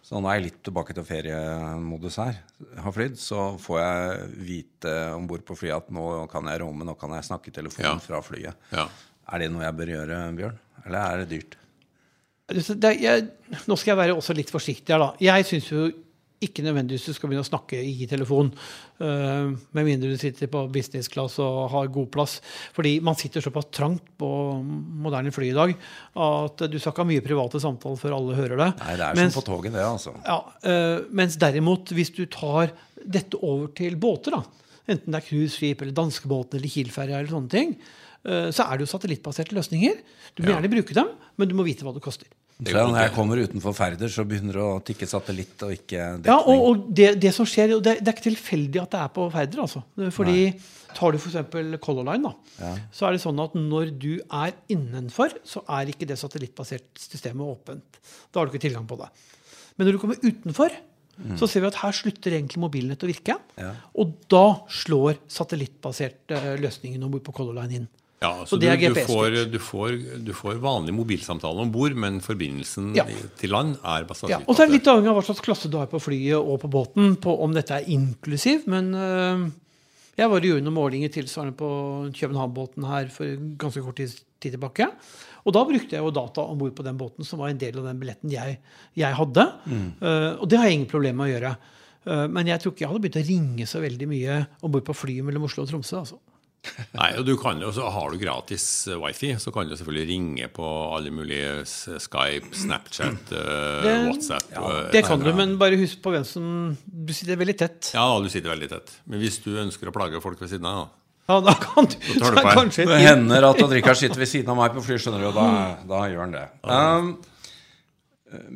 Så 0.06 0.16
nå 0.20 0.30
er 0.30 0.38
jeg 0.38 0.46
litt 0.46 0.60
tilbake 0.64 0.96
til 0.96 1.04
feriemodus 1.08 2.16
her. 2.22 2.38
Har 2.80 2.94
flydd, 2.96 3.18
så 3.20 3.44
får 3.60 3.78
jeg 3.82 4.28
vite 4.48 4.94
om 5.18 5.28
bord 5.28 5.44
på 5.48 5.56
flyet 5.60 5.76
at 5.84 5.92
nå 5.94 6.06
kan 6.32 6.48
jeg 6.48 6.62
romme, 6.64 6.86
nå 6.88 6.96
kan 7.00 7.12
jeg 7.18 7.28
snakke 7.28 7.52
i 7.52 7.56
telefonen 7.60 8.00
Ja. 8.00 8.06
fra 8.06 8.22
flyet. 8.24 8.68
Ja. 8.72 8.88
Er 9.32 9.44
det 9.44 9.50
noe 9.52 9.62
jeg 9.68 9.76
bør 9.78 9.92
gjøre, 9.94 10.22
Bjørn? 10.40 10.56
Eller 10.86 10.98
er 11.02 11.22
det 11.22 11.28
dyrt? 11.30 11.58
Det, 12.52 12.90
jeg, 13.00 13.28
nå 13.70 13.76
skal 13.78 13.92
jeg 13.94 14.00
være 14.02 14.16
også 14.18 14.34
litt 14.36 14.50
forsiktig 14.52 14.92
her, 14.92 15.00
da. 15.00 15.12
Jeg 15.22 15.46
syns 15.48 15.68
jo 15.70 15.84
ikke 16.42 16.64
nødvendigvis 16.66 17.04
du 17.08 17.14
skal 17.16 17.30
begynne 17.30 17.44
å 17.44 17.48
snakke 17.48 17.78
i 17.80 18.06
telefon. 18.10 18.50
eh, 19.02 19.52
med 19.74 19.84
mindre 19.86 20.10
du 20.12 20.16
sitter 20.20 20.46
på 20.52 20.64
business 20.72 21.08
class 21.08 21.38
og 21.42 21.70
har 21.72 21.88
god 21.94 22.10
plass. 22.14 22.40
Fordi 22.76 23.00
man 23.02 23.14
sitter 23.18 23.40
såpass 23.42 23.66
trangt 23.74 24.02
på 24.18 24.28
moderne 25.02 25.32
fly 25.34 25.48
i 25.50 25.56
dag 25.56 25.74
at 26.16 26.56
du 26.70 26.78
skal 26.78 26.92
ikke 26.92 27.02
ha 27.04 27.10
mye 27.10 27.24
private 27.24 27.60
samtaler 27.62 27.98
før 27.98 28.16
alle 28.18 28.36
hører 28.38 28.56
det. 28.60 28.70
Nei, 28.82 28.96
det 28.96 29.06
er 29.08 29.14
Mens- 29.18 29.32
som 29.34 29.42
på 29.42 29.46
toget, 29.50 29.72
det, 29.72 29.82
altså. 29.86 30.14
ja, 30.26 30.38
eh, 30.62 31.00
mens 31.10 31.36
derimot, 31.36 31.90
hvis 31.96 32.14
du 32.14 32.24
tar 32.26 32.70
dette 33.04 33.38
over 33.42 33.68
til 33.74 33.96
båter, 33.96 34.30
da, 34.36 34.42
enten 34.88 35.10
det 35.14 35.22
er 35.22 35.28
cruiseskip 35.28 35.82
eller 35.82 35.92
danskebåten 35.94 36.58
eller 36.58 36.68
Kiel-ferja 36.68 37.18
eller 37.18 37.30
sånne 37.30 37.50
ting, 37.50 37.76
eh, 38.26 38.50
så 38.54 38.66
er 38.70 38.78
det 38.78 38.86
jo 38.86 38.92
satellittbaserte 38.98 39.54
løsninger. 39.54 39.98
Du 40.36 40.42
må 40.44 40.48
Ja. 40.50 40.60
gjerne 40.60 40.70
bruke 40.70 40.94
dem, 40.94 41.08
men 41.38 41.48
du 41.48 41.54
må 41.54 41.64
vite 41.64 41.82
hva 41.82 41.92
det 41.94 42.02
koster. 42.02 42.26
Så 42.70 42.84
når 42.86 43.00
jeg 43.00 43.12
kommer 43.16 43.40
utenfor 43.42 43.74
Færder, 43.76 44.12
så 44.12 44.24
begynner 44.28 44.58
det 44.58 44.62
å 44.62 44.76
tikke 44.86 45.08
satellitt 45.10 45.64
og 45.66 45.74
ikke 45.74 46.04
dekning. 46.20 46.28
Ja, 46.30 46.36
og, 46.38 46.62
og 46.68 46.84
det, 46.94 47.08
det 47.22 47.32
som 47.34 47.48
skjer, 47.48 47.74
det, 47.82 47.96
det 48.00 48.12
er 48.12 48.14
ikke 48.14 48.28
tilfeldig 48.28 48.82
at 48.84 48.94
det 48.94 49.00
er 49.02 49.10
på 49.16 49.26
Færder. 49.34 49.64
Altså. 49.64 49.82
Fordi 50.14 50.46
Tar 50.92 51.14
du 51.14 51.18
f.eks. 51.18 51.36
Color 51.80 52.04
Line, 52.04 52.28
da, 52.28 52.72
så 52.92 53.08
er 53.08 53.16
det 53.16 53.22
sånn 53.22 53.40
at 53.42 53.54
når 53.56 53.92
du 53.96 54.12
er 54.20 54.54
innenfor, 54.72 55.34
så 55.48 55.62
er 55.78 55.88
ikke 55.92 56.08
det 56.08 56.18
satellittbasert 56.20 57.00
systemet 57.00 57.46
åpent. 57.46 58.00
Da 58.30 58.40
har 58.40 58.48
du 58.48 58.52
ikke 58.52 58.66
tilgang 58.66 58.84
på 58.88 58.98
det. 59.00 59.08
Men 59.76 59.88
når 59.88 59.96
du 59.96 60.02
kommer 60.02 60.20
utenfor, 60.20 60.74
så 61.38 61.46
ser 61.48 61.62
vi 61.62 61.68
at 61.68 61.80
her 61.82 61.94
slutter 61.96 62.34
egentlig 62.34 62.60
mobilnettet 62.62 63.06
å 63.06 63.10
virke. 63.10 63.36
Ja. 63.60 63.72
Og 64.00 64.14
da 64.32 64.44
slår 64.72 65.20
satellittbasert 65.30 66.32
eh, 66.34 66.54
løsningen 66.60 67.04
om 67.04 67.12
bord 67.12 67.24
på 67.26 67.34
Color 67.36 67.60
Line 67.60 67.82
inn. 67.82 67.90
Ja, 68.22 68.32
så 68.46 68.56
du, 68.56 68.64
det 68.64 68.70
er 68.72 68.94
du, 68.94 69.00
får, 69.06 69.36
du, 69.50 69.58
får, 69.62 69.96
du 70.24 70.32
får 70.36 70.60
vanlig 70.62 70.94
mobilsamtale 70.94 71.64
om 71.64 71.72
bord, 71.74 71.96
men 71.98 72.20
forbindelsen 72.24 72.92
Ja. 72.96 73.06
til 73.40 73.50
land 73.52 73.76
er 73.82 74.06
basert 74.08 74.30
Ja, 74.30 74.38
og 74.46 74.54
så 74.54 74.64
er 74.64 74.70
det 74.70 74.78
litt 74.78 74.90
avhengig 74.92 75.10
av 75.10 75.18
hva 75.18 75.24
slags 75.26 75.42
klasse 75.44 75.70
du 75.72 75.76
har 75.80 75.90
på 75.90 76.00
flyet 76.02 76.38
og 76.38 76.60
på 76.62 76.70
båten, 76.70 77.16
på 77.20 77.34
om 77.42 77.56
dette 77.56 77.80
er 77.80 77.90
inklusiv. 77.90 78.68
Men 78.70 78.94
øh, 78.94 79.50
jeg 80.18 80.30
var 80.30 80.38
og 80.38 80.48
gjorde 80.48 80.66
noen 80.68 80.78
målinger 80.78 81.12
tilsvarende 81.12 81.58
på 81.58 81.72
København-båten 82.20 82.88
her 82.88 83.12
for 83.12 83.44
ganske 83.58 83.82
kort 83.84 84.00
tid, 84.00 84.16
tilbake. 84.42 84.88
Og 85.42 85.54
da 85.56 85.62
brukte 85.66 85.96
jeg 85.96 86.02
jo 86.02 86.14
data 86.14 86.46
om 86.46 86.58
bord 86.58 86.74
på 86.78 86.84
den 86.86 86.98
båten, 86.98 87.26
som 87.26 87.40
var 87.42 87.50
en 87.50 87.58
del 87.58 87.78
av 87.80 87.86
den 87.90 87.98
billetten 87.98 88.30
jeg, 88.30 88.58
jeg 88.98 89.18
hadde. 89.18 89.46
Eh, 89.72 90.32
og 90.38 90.46
det 90.50 90.60
har 90.60 90.70
jeg 90.70 90.78
ingen 90.78 90.90
problemer 90.90 91.24
med 91.24 91.30
å 91.30 91.34
gjøre. 91.34 91.54
Uh, 92.02 92.26
men 92.26 92.48
jeg 92.50 92.58
tror 92.58 92.72
ikke 92.72 92.82
jeg 92.82 92.90
hadde 92.90 93.02
begynt 93.04 93.16
å 93.20 93.28
ringe 93.28 93.66
så 93.70 93.78
veldig 93.78 94.06
mye 94.10 94.36
om 94.66 94.72
bord 94.74 94.82
på 94.88 94.94
flyet 94.96 95.22
mellom 95.22 95.44
Oslo 95.46 95.62
og 95.62 95.68
Tromsø. 95.70 96.00
altså. 96.00 96.16
Nei, 96.94 97.08
og 97.18 97.24
du 97.26 97.32
kan 97.40 97.58
jo, 97.58 97.72
så 97.74 97.88
Har 97.90 98.12
du 98.14 98.18
gratis 98.20 98.64
eh, 98.86 98.94
wifi, 99.02 99.32
så 99.42 99.50
kan 99.52 99.66
du 99.66 99.74
selvfølgelig 99.74 100.04
ringe 100.12 100.46
på 100.54 100.66
alle 100.94 101.10
mulige 101.10 101.64
Skype, 101.66 102.52
Snapchat, 102.54 103.32
eh, 103.34 103.82
Det- 103.82 103.96
WhatsApp. 104.06 104.46
ja, 104.54 104.68
Det 104.92 105.02
kan 105.08 105.18
du, 105.24 105.32
men 105.34 105.56
bare 105.58 105.76
husk 105.80 106.00
på 106.04 106.12
hvem 106.14 106.24
som 106.24 106.76
Du 106.86 107.12
sitter 107.12 107.36
veldig 107.40 107.56
tett. 107.58 107.90
Ja, 107.96 108.06
du 108.22 108.28
sitter 108.30 108.54
veldig 108.54 108.68
tett. 108.70 108.92
Men 109.06 109.18
hvis 109.24 109.40
du 109.42 109.50
ønsker 109.58 109.90
å 109.90 109.92
plage 109.96 110.22
folk 110.22 110.38
ved 110.40 110.50
siden 110.54 110.66
av, 110.70 110.84
da. 110.84 110.88
Ja, 111.32 111.40
da 111.40 111.54
kan 111.54 111.86
du 111.86 111.96
tar 112.20 112.30
du 112.30 112.38
på 112.38 112.46
her. 112.48 112.56
kanskje 112.62 112.86
Det 112.86 113.00
hender 113.00 113.44
at 113.50 113.62
Odd 113.62 113.72
Rikard 113.72 113.96
sitter 113.98 114.18
ved 114.22 114.28
siden 114.30 114.48
av 114.54 114.56
meg 114.62 114.72
på 114.78 114.82
fly, 114.86 114.96
skjønner 115.02 115.20
du, 115.22 115.26
og 115.32 115.34
da, 115.34 115.76
da 115.86 116.00
gjør 116.10 116.20
han 116.26 116.32
det. 116.38 116.46
Um, 116.62 117.12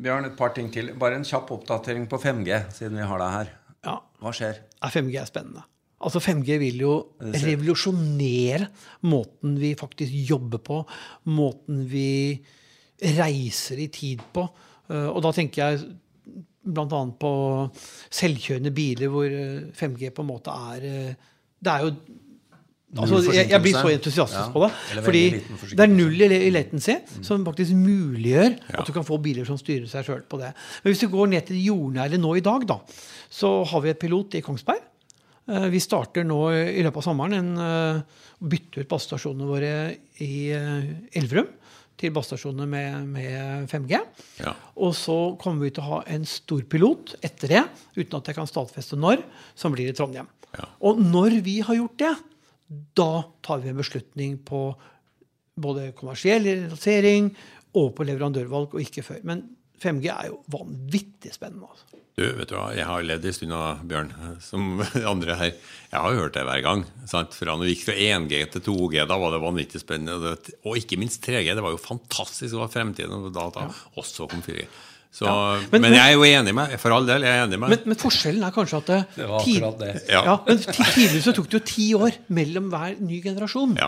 Bjørn, 0.01 0.25
et 0.31 0.37
par 0.39 0.49
ting 0.55 0.71
til. 0.73 0.93
Bare 0.97 1.15
en 1.19 1.23
kjapp 1.27 1.51
oppdatering 1.53 2.07
på 2.09 2.17
5G, 2.21 2.63
siden 2.73 2.95
vi 2.97 3.05
har 3.05 3.19
deg 3.21 3.33
her. 3.35 3.51
Ja, 3.85 3.99
Hva 4.23 4.31
skjer? 4.33 4.57
Ja, 4.81 4.89
5G 4.89 5.19
er 5.21 5.27
spennende. 5.29 5.63
Altså 5.97 6.19
5G 6.21 6.57
vil 6.61 6.83
jo 6.83 6.91
revolusjonere 7.33 8.67
måten 9.09 9.55
vi 9.57 9.71
faktisk 9.79 10.13
jobber 10.29 10.61
på, 10.61 10.81
måten 11.33 11.79
vi 11.89 12.37
reiser 13.17 13.81
i 13.81 13.87
tid 13.93 14.21
på. 14.33 14.43
Eh, 14.91 15.07
Og 15.09 15.23
da 15.25 15.31
tenker 15.33 15.63
jeg 15.63 15.87
bl.a. 16.67 17.01
på 17.17 17.31
selvkjørende 18.13 18.73
biler, 18.75 19.09
hvor 19.09 19.25
eh, 19.25 19.67
5G 19.73 20.11
på 20.13 20.21
en 20.25 20.29
måte 20.29 20.53
er 20.73 20.85
eh, 20.85 21.27
Det 21.57 21.73
er 21.73 21.85
jo 21.87 21.91
Altså, 22.97 23.19
jeg, 23.35 23.49
jeg 23.51 23.59
blir 23.61 23.75
så 23.75 23.89
entusiastisk 23.91 24.39
Ja, 24.39 24.51
på 24.53 24.61
det. 24.63 25.03
Fordi 25.03 25.23
det 25.75 25.83
er 25.83 25.89
null 25.91 26.21
i 26.23 26.49
latency, 26.55 26.93
som 27.21 27.43
faktisk 27.43 27.75
muliggjør 27.75 28.53
at 28.79 28.87
du 28.87 28.93
kan 28.95 29.03
få 29.03 29.17
biler 29.21 29.43
som 29.45 29.57
styrer 29.59 29.89
seg 29.91 30.05
sjøl 30.07 30.21
på 30.23 30.39
det. 30.39 30.53
Men 30.85 30.93
hvis 30.93 31.01
du 31.03 31.09
går 31.11 31.27
ned 31.33 31.43
til 31.49 31.57
det 31.59 31.65
jordnære 31.65 32.17
nå 32.21 32.31
i 32.39 32.43
dag, 32.45 32.63
da, 32.69 32.77
så 33.27 33.51
har 33.67 33.83
vi 33.83 33.91
et 33.91 33.99
pilot 33.99 34.39
i 34.39 34.41
Kongsberg. 34.45 34.79
Eh, 35.47 35.67
Vi 35.71 35.79
starter 35.79 36.27
nå 36.27 36.41
i 36.51 36.83
løpet 36.83 36.99
av 37.01 37.05
sommeren 37.05 37.37
en, 37.37 37.51
eh, 37.57 38.01
å 38.37 38.49
bytte 38.51 38.83
ut 38.83 38.89
basestasjonene 38.91 39.47
våre 39.47 39.71
i 40.23 40.49
eh, 40.51 40.89
Elverum 41.17 41.47
til 41.97 42.13
basestasjoner 42.13 42.67
med, 42.69 43.07
med 43.09 43.69
5G. 43.71 43.99
Ja. 44.43 44.53
Og 44.75 44.93
så 44.93 45.37
kommer 45.41 45.65
vi 45.65 45.73
til 45.73 45.85
å 45.85 45.91
ha 45.95 46.01
en 46.13 46.27
stor 46.29 46.61
pilot 46.69 47.15
etter 47.25 47.55
det, 47.55 47.63
uten 47.95 48.19
at 48.19 48.29
jeg 48.29 48.37
kan 48.37 48.49
stadfeste 48.49 48.99
når, 48.99 49.23
som 49.57 49.73
blir 49.73 49.89
i 49.89 49.95
Trondheim. 49.97 50.29
Ja. 50.53 50.67
Og 50.85 51.01
når 51.01 51.39
vi 51.45 51.59
har 51.65 51.79
gjort 51.79 51.97
det, 52.03 52.13
da 52.99 53.23
tar 53.41 53.63
vi 53.63 53.71
en 53.71 53.79
beslutning 53.79 54.37
på 54.45 54.69
både 55.57 55.89
kommersiell 55.97 56.45
realisering 56.45 57.31
og 57.77 57.95
på 57.97 58.05
leverandørvalg, 58.05 58.75
og 58.75 58.83
ikke 58.83 59.05
før. 59.05 59.23
Men 59.25 59.47
5G 59.83 60.09
er 60.13 60.29
jo 60.31 60.39
vanvittig 60.53 61.33
spennende. 61.35 61.67
Altså. 61.69 61.83
Du, 62.17 62.23
vet 62.33 62.49
du 62.49 62.55
hva, 62.57 62.71
Jeg 62.73 62.85
har 62.89 63.03
ledd 63.05 63.25
en 63.29 63.35
stund 63.35 63.53
av 63.53 63.83
Bjørn, 63.85 64.07
som 64.41 64.79
andre 65.13 65.35
her. 65.37 65.51
Jeg 65.91 66.01
har 66.01 66.15
jo 66.15 66.23
hørt 66.23 66.33
det 66.33 66.45
hver 66.49 66.63
gang. 66.65 66.81
sant? 67.05 67.35
Fra 67.37 67.53
når 67.53 67.67
vi 67.69 67.75
gikk 67.75 67.85
fra 67.91 67.95
1G 68.07 68.39
til 68.55 68.63
2G, 68.71 69.03
da 69.07 69.17
var 69.21 69.35
det 69.35 69.41
vanvittig 69.43 69.81
spennende. 69.83 70.33
og 70.65 70.79
ikke 70.81 70.97
minst 70.97 71.21
3G. 71.25 71.53
Det 71.53 71.61
var 71.63 71.75
jo 71.75 71.81
fantastisk. 71.83 72.49
Det 72.55 72.61
var 72.63 72.73
fremtiden 72.73 73.13
og 73.29 73.29
data. 73.35 73.67
Ja. 73.69 74.01
Også 74.01 74.25
kom 74.31 74.41
4G. 74.41 74.65
Så, 75.17 75.25
Men- 75.71 75.81
men, 75.81 75.93
jeg 75.95 76.03
er 76.03 76.13
jo 76.17 76.25
enig 76.27 76.51
med 76.53 76.73
For 76.83 76.91
all 76.93 77.05
del, 77.07 77.23
jeg 77.23 77.31
er 77.31 77.45
enig 77.47 77.57
med 77.57 77.69
Men, 77.71 77.79
men 77.89 77.97
forskjellen 77.97 78.43
er 78.43 78.51
kanskje 78.53 78.77
at 78.81 78.89
det, 78.91 78.97
Det 79.15 79.27
var 79.29 79.39
akkurat 79.39 79.79
det. 79.79 79.93
Ja. 80.11 80.19
Ja, 80.27 80.33
men 80.45 80.59
Tidligere 80.59 81.21
så 81.23 81.33
tok 81.37 81.47
det 81.49 81.57
jo 81.57 81.63
ti 81.65 81.85
år 81.97 82.17
mellom 82.37 82.67
hver 82.73 82.99
ny 82.99 83.21
generasjon. 83.23 83.77
Ja. 83.79 83.87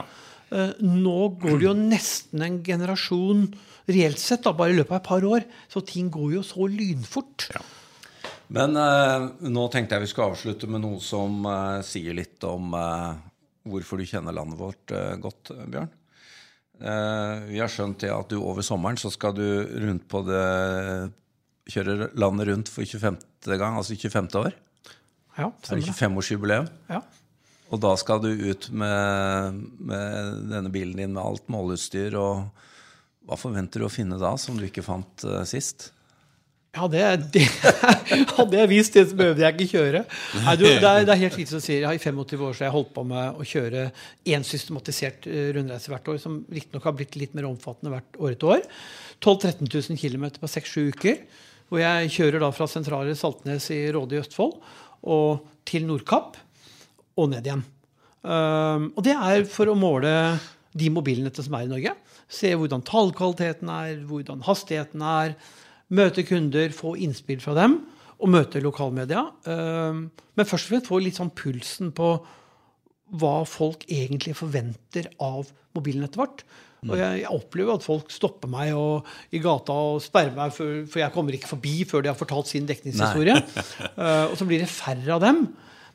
Uh, 0.49 0.71
Nå 0.81 1.17
går 1.43 1.59
det 1.59 1.67
jo 1.67 1.73
nesten 1.77 2.41
en 2.47 2.61
generasjon 2.65 3.43
reelt 3.89 4.21
sett, 4.21 4.45
da, 4.45 4.53
bare 4.55 4.73
i 4.73 4.77
løpet 4.77 4.95
av 4.95 5.01
et 5.01 5.09
par 5.09 5.27
år. 5.27 5.45
Så 5.71 5.83
ting 5.87 6.09
går 6.13 6.37
jo 6.37 6.45
så 6.45 6.67
lynfort. 6.69 7.49
Ja. 7.55 7.63
Men 8.55 8.77
eh, 8.81 9.27
nå 9.45 9.67
tenkte 9.69 9.97
jeg 9.97 10.07
vi 10.07 10.11
skulle 10.11 10.31
avslutte 10.33 10.69
med 10.71 10.81
noe 10.81 11.01
som 11.03 11.43
eh, 11.45 11.81
sier 11.85 12.17
litt 12.17 12.43
om 12.49 12.73
eh, 12.73 13.11
hvorfor 13.69 14.01
du 14.01 14.07
kjenner 14.09 14.33
landet 14.35 14.57
vårt 14.59 14.93
eh, 14.95 15.15
godt, 15.21 15.51
eh, 15.53 15.67
Bjørn. 15.69 15.91
Eh, 16.79 17.45
vi 17.51 17.59
har 17.61 17.69
skjønt 17.69 18.01
det 18.01 18.09
at 18.15 18.31
du 18.31 18.39
over 18.39 18.65
sommeren 18.65 18.97
så 18.97 19.11
skal 19.13 19.35
du 19.37 19.45
rundt 19.85 20.07
på 20.09 20.23
det 20.27 20.43
Kjøre 21.69 22.07
landet 22.17 22.47
rundt 22.49 22.69
for 22.73 22.81
25. 22.81 23.19
gang, 23.45 23.75
altså 23.77 23.93
25. 23.93 24.29
år. 24.39 24.55
Ja, 25.37 25.51
det 25.53 25.67
er 25.69 25.77
det 25.77 25.83
stemmer 25.83 25.83
det. 25.85 25.91
25-årsjubileum. 25.99 26.69
Ja. 26.89 27.03
Og 27.69 27.81
da 27.83 27.91
skal 28.01 28.23
du 28.23 28.31
ut 28.31 28.71
med, 28.73 29.59
med 29.77 30.39
denne 30.49 30.71
bilen 30.73 30.97
din 30.97 31.13
med 31.13 31.21
alt 31.21 31.45
måleutstyr. 31.53 32.17
Og 32.17 32.47
hva 33.29 33.37
forventer 33.37 33.81
du 33.81 33.85
å 33.87 33.93
finne 33.93 34.17
da, 34.19 34.33
som 34.41 34.57
du 34.57 34.65
ikke 34.65 34.85
fant 34.85 35.25
uh, 35.27 35.41
sist? 35.47 35.91
Ja, 36.75 36.85
det, 36.85 37.01
det 37.33 37.45
Hadde 38.37 38.59
jeg 38.59 38.69
visst 38.69 38.93
det, 38.93 39.07
så 39.09 39.17
behøvde 39.17 39.41
jeg 39.41 39.55
ikke 39.55 39.77
kjøre. 39.79 40.03
Nei, 40.45 40.53
du, 40.59 40.65
det, 40.67 40.85
er, 40.85 41.05
det 41.07 41.13
er 41.15 41.21
helt 41.23 41.37
riktig 41.39 41.53
som 41.55 41.63
sier. 41.63 41.81
Jeg 41.81 41.89
har 41.89 41.97
I 41.97 42.01
25 42.01 42.43
år 42.45 42.53
så 42.53 42.63
har 42.63 42.67
jeg 42.67 42.75
holdt 42.75 42.91
på 42.93 43.03
med 43.09 43.39
å 43.41 43.47
kjøre 43.51 43.85
én 44.29 44.45
systematisert 44.45 45.25
eh, 45.29 45.49
rundreise 45.57 45.89
hvert 45.89 46.11
år, 46.13 46.19
som 46.21 46.39
riktignok 46.53 46.85
har 46.85 46.95
blitt 46.99 47.17
litt 47.17 47.33
mer 47.37 47.49
omfattende 47.49 47.95
hvert 47.95 48.19
år 48.21 48.35
etter 48.35 48.53
år. 48.53 48.67
12 49.17 49.47
000-13 49.49 49.71
000 49.95 50.01
km 50.03 50.27
på 50.37 50.51
6-7 50.53 50.93
uker. 50.93 51.17
Hvor 51.69 51.81
jeg 51.81 52.13
kjører 52.13 52.45
da 52.45 52.51
fra 52.53 52.69
sentrale 52.69 53.17
Saltnes 53.17 53.69
i 53.73 53.81
Råde 53.93 54.17
i 54.17 54.21
Østfold 54.21 54.55
og 55.09 55.49
til 55.69 55.85
Nordkapp 55.89 56.37
og 57.19 57.33
ned 57.33 57.49
igjen. 57.49 57.65
Um, 58.19 58.89
og 58.97 59.03
det 59.05 59.15
er 59.15 59.45
for 59.49 59.69
å 59.71 59.77
måle 59.77 60.11
de 60.77 60.89
mobilnettet 60.93 61.45
som 61.45 61.55
er 61.57 61.65
i 61.65 61.71
Norge. 61.71 61.93
Se 62.29 62.51
hvordan 62.53 62.83
tallkvaliteten 62.85 63.71
er, 63.73 64.03
hvordan 64.09 64.43
hastigheten 64.45 65.03
er. 65.05 65.35
Møte 65.89 66.25
kunder, 66.27 66.69
få 66.75 66.93
innspill 67.01 67.41
fra 67.41 67.55
dem. 67.57 67.79
Og 68.19 68.29
møte 68.29 68.61
lokalmedia. 68.61 69.25
Um, 69.47 70.09
men 70.37 70.47
først 70.47 70.67
og 70.67 70.73
fremst 70.73 70.89
få 70.91 70.99
litt 71.01 71.17
sånn 71.17 71.33
pulsen 71.35 71.93
på 71.95 72.13
hva 73.19 73.35
folk 73.49 73.87
egentlig 73.89 74.35
forventer 74.37 75.09
av 75.23 75.49
mobilnettet 75.73 76.19
vårt. 76.19 76.43
Og 76.87 76.93
jeg, 76.95 77.23
jeg 77.23 77.31
opplever 77.35 77.75
at 77.75 77.83
folk 77.83 78.11
stopper 78.13 78.51
meg 78.51 78.71
og, 78.77 79.07
i 79.35 79.41
gata 79.43 79.73
og 79.73 79.97
sperrer 80.03 80.35
meg, 80.35 80.53
for, 80.55 80.85
for 80.87 81.01
jeg 81.01 81.11
kommer 81.15 81.35
ikke 81.35 81.49
forbi 81.49 81.73
før 81.89 82.05
de 82.05 82.11
har 82.11 82.19
fortalt 82.19 82.51
sin 82.51 82.69
dekningshistorie. 82.69 83.35
uh, 83.97 84.27
og 84.29 84.37
så 84.39 84.47
blir 84.47 84.63
det 84.63 84.71
færre 84.71 85.17
av 85.17 85.25
dem. 85.25 85.43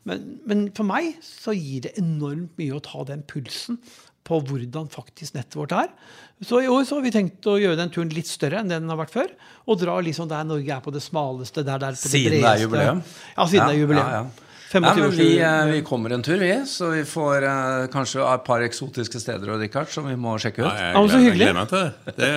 Men, 0.09 0.25
men 0.49 0.67
for 0.77 0.89
meg 0.89 1.15
så 1.25 1.55
gir 1.57 1.87
det 1.87 1.95
enormt 2.01 2.53
mye 2.61 2.77
å 2.77 2.83
ta 2.85 3.05
den 3.09 3.25
pulsen 3.29 3.81
på 4.25 4.39
hvordan 4.49 4.89
faktisk 4.93 5.37
nettet 5.37 5.57
vårt 5.59 5.75
er. 5.77 5.91
Så 6.45 6.63
i 6.65 6.69
år 6.69 6.87
så 6.89 6.99
har 6.99 7.05
vi 7.05 7.13
tenkt 7.13 7.45
å 7.49 7.59
gjøre 7.61 7.77
den 7.77 7.93
turen 7.93 8.13
litt 8.13 8.29
større 8.29 8.63
enn 8.63 8.73
den 8.73 8.89
har 8.89 9.01
vært 9.01 9.13
før. 9.13 9.35
Og 9.69 9.81
dra 9.81 9.99
liksom 10.05 10.31
der 10.31 10.47
Norge 10.49 10.73
er 10.73 10.81
på 10.85 10.93
det 10.95 11.05
smaleste, 11.05 11.65
der 11.65 11.83
det 11.83 11.93
er 11.93 11.99
på 12.01 12.09
det 12.09 12.15
Siden 12.15 12.39
det 12.41 12.49
er 12.49 12.65
jubileum? 12.65 13.05
Ja, 13.37 13.47
siden 13.47 13.61
Ja, 13.61 13.69
det 13.69 13.77
er 13.77 13.83
jubileum. 13.83 14.09
ja, 14.09 14.25
ja. 14.25 14.51
Ja, 14.75 14.81
men 14.81 15.11
vi, 15.15 15.39
eh, 15.39 15.65
vi 15.71 15.83
kommer 15.87 16.11
en 16.11 16.23
tur, 16.23 16.39
vi. 16.39 16.51
Så 16.67 16.89
vi 16.91 17.05
får 17.07 17.45
eh, 17.47 17.85
kanskje 17.93 18.25
et 18.27 18.43
par 18.47 18.65
eksotiske 18.65 19.21
steder 19.23 19.53
og 19.55 19.61
Richard, 19.63 19.87
som 19.95 20.09
vi 20.09 20.17
må 20.19 20.33
sjekke 20.43 20.65
ut. 20.65 20.67
Ja, 20.67 20.89
jeg, 20.91 21.05
gleder, 21.07 21.23
jeg 21.23 21.37
gleder 21.37 21.59
meg 21.61 21.69
til 21.71 21.85
det. 21.85 22.15
det 22.17 22.31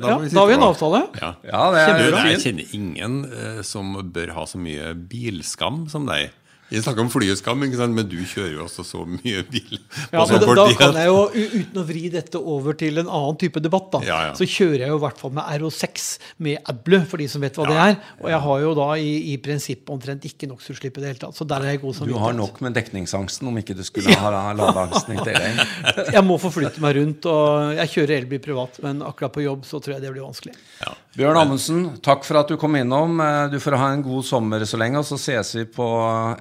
da, 0.00 0.08
Ja, 0.08 0.14
må 0.16 0.22
vi 0.22 0.30
da 0.32 0.40
har 0.40 0.48
vi 0.48 0.56
en 0.56 0.64
avtale. 0.64 1.02
Ja. 1.20 1.32
Ja, 1.44 1.64
det 1.74 1.82
er 1.82 2.00
Du, 2.00 2.16
jeg 2.30 2.40
kjenner 2.46 2.72
ingen 2.78 3.18
eh, 3.28 3.60
som 3.68 3.92
bør 4.16 4.32
ha 4.38 4.46
så 4.48 4.62
mye 4.64 4.94
bilskam 5.12 5.84
som 5.92 6.08
deg. 6.08 6.32
Vi 6.72 6.80
snakker 6.82 7.04
om 7.04 7.10
flyskam, 7.12 7.62
ikke 7.66 7.78
sant? 7.78 7.94
men 7.94 8.06
du 8.08 8.16
kjører 8.24 8.54
jo 8.56 8.62
også 8.64 8.84
så 8.86 9.02
mye 9.06 9.42
bil. 9.50 9.76
på 9.78 10.16
Ja, 10.16 10.24
så 10.24 10.38
men 10.38 10.42
da, 10.42 10.54
da 10.58 10.64
kan 10.78 10.98
jeg 10.98 11.10
jo, 11.10 11.18
uten 11.54 11.80
å 11.82 11.84
vri 11.86 12.02
dette 12.12 12.40
over 12.40 12.78
til 12.80 13.02
en 13.02 13.10
annen 13.10 13.38
type 13.40 13.62
debatt, 13.62 13.90
da, 13.92 14.00
Ja, 14.06 14.18
ja. 14.30 14.32
så 14.38 14.48
kjører 14.48 14.86
jeg 14.86 14.92
jo 14.94 14.96
i 14.98 15.02
hvert 15.04 15.20
fall 15.20 15.34
med 15.36 15.60
RO6 15.62 16.06
med 16.46 16.72
AdBlue, 16.72 17.04
for 17.10 17.22
de 17.22 17.28
som 17.30 17.44
vet 17.44 17.60
hva 17.60 17.68
det 17.68 17.78
er. 17.84 17.98
Og 18.22 18.30
jeg 18.32 18.40
har 18.46 18.64
jo 18.64 18.72
da 18.80 18.88
i, 18.96 19.12
i 19.34 19.36
prinsippet 19.44 19.92
omtrent 19.94 20.26
ikke 20.28 20.48
NOx-utslipp 20.50 20.98
i 20.98 21.04
det 21.04 21.12
hele 21.12 21.22
tatt. 21.26 21.36
Så 21.38 21.46
der 21.48 21.66
er 21.66 21.74
jeg 21.74 21.82
god 21.84 22.02
Du 22.08 22.16
har 22.22 22.36
nok 22.36 22.60
med 22.64 22.76
dekningsangsten 22.78 23.50
om 23.50 23.60
ikke 23.60 23.76
du 23.76 23.84
skulle 23.86 24.16
ha 24.24 24.52
ladeangsten 24.56 25.18
i 25.18 25.20
tillegg. 25.20 25.62
Jeg 26.16 26.24
må 26.26 26.36
forflytte 26.40 26.82
meg 26.82 26.96
rundt, 26.98 27.26
og 27.28 27.74
jeg 27.76 27.90
kjører 27.92 28.20
elbil 28.22 28.40
privat, 28.42 28.76
men 28.84 29.02
akkurat 29.04 29.32
på 29.34 29.42
jobb 29.44 29.64
så 29.68 29.80
tror 29.82 29.96
jeg 29.96 30.04
det 30.04 30.12
blir 30.14 30.24
vanskelig. 30.24 30.54
Ja. 30.80 30.92
Bjørn 31.14 31.38
Amundsen, 31.38 31.82
takk 32.02 32.24
for 32.26 32.40
at 32.40 32.48
du 32.50 32.56
kom 32.58 32.74
innom. 32.74 33.20
Eh, 33.22 33.44
du 33.52 33.60
får 33.62 33.78
ha 33.78 33.92
en 33.94 34.02
god 34.02 34.26
sommer 34.26 34.64
så 34.66 34.80
lenge, 34.80 34.98
og 34.98 35.06
så 35.06 35.18
ses 35.20 35.54
vi 35.54 35.64
på, 35.76 35.86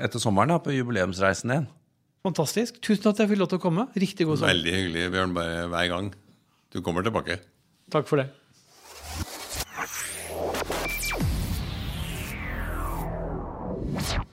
etter 0.02 0.22
sommeren 0.22 0.56
da, 0.56 0.58
på 0.64 0.74
jubileumsreisen 0.74 1.54
din. 1.54 1.68
Fantastisk. 2.26 2.80
Tusen 2.82 3.12
at 3.12 3.22
jeg 3.22 3.30
fikk 3.30 3.44
lov 3.44 3.52
til 3.52 3.62
å 3.62 3.66
komme. 3.68 3.88
Riktig 3.94 4.26
god 4.26 4.42
sommer. 4.42 4.56
Veldig 4.56 4.78
hyggelig, 4.80 5.10
Bjørn, 5.14 5.36
bare 5.38 5.68
hver 5.70 5.92
gang. 5.94 6.14
Du 6.74 6.82
kommer 6.82 7.06
tilbake. 7.06 7.38
Takk 7.94 8.10
for 8.10 8.24
det. 8.24 8.32
you 13.94 14.33